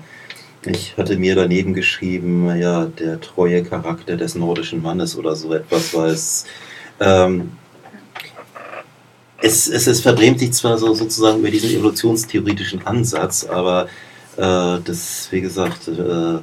ich 0.65 0.97
hatte 0.97 1.17
mir 1.17 1.35
daneben 1.35 1.75
geschrieben, 1.75 2.57
ja, 2.57 2.87
der 2.87 3.21
treue 3.21 3.63
Charakter 3.63 4.17
des 4.17 4.37
nordischen 4.37 4.81
Mannes 4.81 5.19
oder 5.19 5.35
so 5.37 5.53
etwas, 5.53 5.93
weil 5.93 6.11
es, 6.11 6.47
ähm, 7.01 7.53
es, 9.43 9.69
es, 9.69 9.87
es 9.87 10.01
verbrämt 10.01 10.39
sich 10.39 10.53
zwar 10.53 10.79
so 10.79 10.95
sozusagen 10.95 11.41
über 11.41 11.51
diesen 11.51 11.71
evolutionstheoretischen 11.71 12.87
Ansatz, 12.87 13.45
aber 13.45 13.89
äh, 14.37 14.79
das, 14.85 15.29
wie 15.31 15.41
gesagt, 15.41 15.89
äh, 15.89 16.39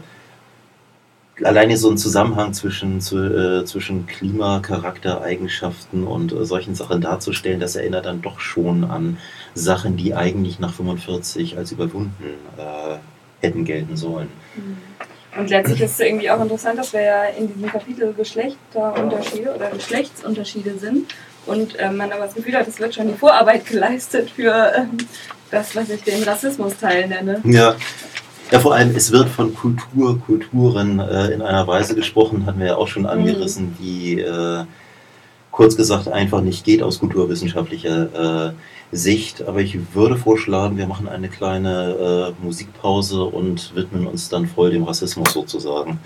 alleine 1.45 1.77
so 1.77 1.89
ein 1.89 1.97
Zusammenhang 1.97 2.53
zwischen, 2.53 2.99
zu, 2.99 3.17
äh, 3.17 3.65
zwischen 3.65 4.05
Klima, 4.05 4.59
Charaktereigenschaften 4.59 6.05
und 6.05 6.33
äh, 6.33 6.45
solchen 6.45 6.75
Sachen 6.75 6.99
darzustellen, 6.99 7.62
das 7.62 7.77
erinnert 7.77 8.05
dann 8.05 8.21
doch 8.21 8.41
schon 8.41 8.83
an 8.83 9.17
Sachen, 9.55 9.95
die 9.95 10.13
eigentlich 10.13 10.59
nach 10.59 10.73
45 10.73 11.57
als 11.57 11.71
überwunden 11.71 12.35
äh, 12.57 12.97
hätten 13.39 13.63
gelten 13.63 13.95
sollen. 13.95 14.27
Mhm. 14.55 14.77
Und 15.39 15.49
letztlich 15.49 15.79
ist 15.81 15.93
es 15.93 15.99
irgendwie 15.99 16.29
auch 16.31 16.41
interessant, 16.41 16.79
dass 16.79 16.91
wir 16.91 17.01
ja 17.01 17.23
in 17.25 17.47
diesem 17.47 17.67
Kapitel 17.67 18.13
Geschlechterunterschiede 18.13 19.55
oder 19.55 19.69
Geschlechtsunterschiede 19.69 20.77
sind 20.79 21.13
und 21.49 21.77
äh, 21.77 21.91
man 21.91 22.12
aber 22.12 22.25
das 22.25 22.35
Gefühl 22.35 22.55
hat, 22.55 22.67
es 22.67 22.79
wird 22.79 22.95
schon 22.95 23.07
die 23.07 23.13
Vorarbeit 23.13 23.65
geleistet 23.69 24.31
für 24.31 24.71
ähm, 24.75 24.97
das, 25.51 25.75
was 25.75 25.89
ich 25.89 26.03
den 26.03 26.23
Rassismus-Teil 26.23 27.07
nenne. 27.07 27.41
Ja, 27.43 27.75
ja, 28.51 28.59
vor 28.59 28.73
allem, 28.73 28.95
es 28.95 29.12
wird 29.12 29.29
von 29.29 29.53
Kultur, 29.53 30.19
Kulturen 30.19 30.99
äh, 30.99 31.27
in 31.27 31.41
einer 31.41 31.67
Weise 31.67 31.93
gesprochen, 31.93 32.47
hatten 32.47 32.59
wir 32.59 32.67
ja 32.67 32.75
auch 32.77 32.88
schon 32.88 33.03
mhm. 33.03 33.09
angerissen, 33.09 33.65
mhm. 33.65 33.75
die 33.79 34.19
äh, 34.19 34.63
kurz 35.51 35.75
gesagt 35.75 36.07
einfach 36.07 36.41
nicht 36.41 36.63
geht 36.63 36.81
aus 36.81 36.99
kulturwissenschaftlicher 36.99 38.47
äh, 38.47 38.53
Sicht. 38.91 39.43
Aber 39.47 39.62
ich 39.62 39.77
würde 39.93 40.15
vorschlagen, 40.15 40.77
wir 40.77 40.88
machen 40.88 41.07
eine 41.07 41.29
kleine 41.29 42.33
äh, 42.41 42.43
Musikpause 42.43 43.23
und 43.23 43.75
widmen 43.75 44.07
uns 44.07 44.29
dann 44.29 44.47
voll 44.47 44.71
dem 44.71 44.83
Rassismus 44.83 45.31
sozusagen. 45.31 45.99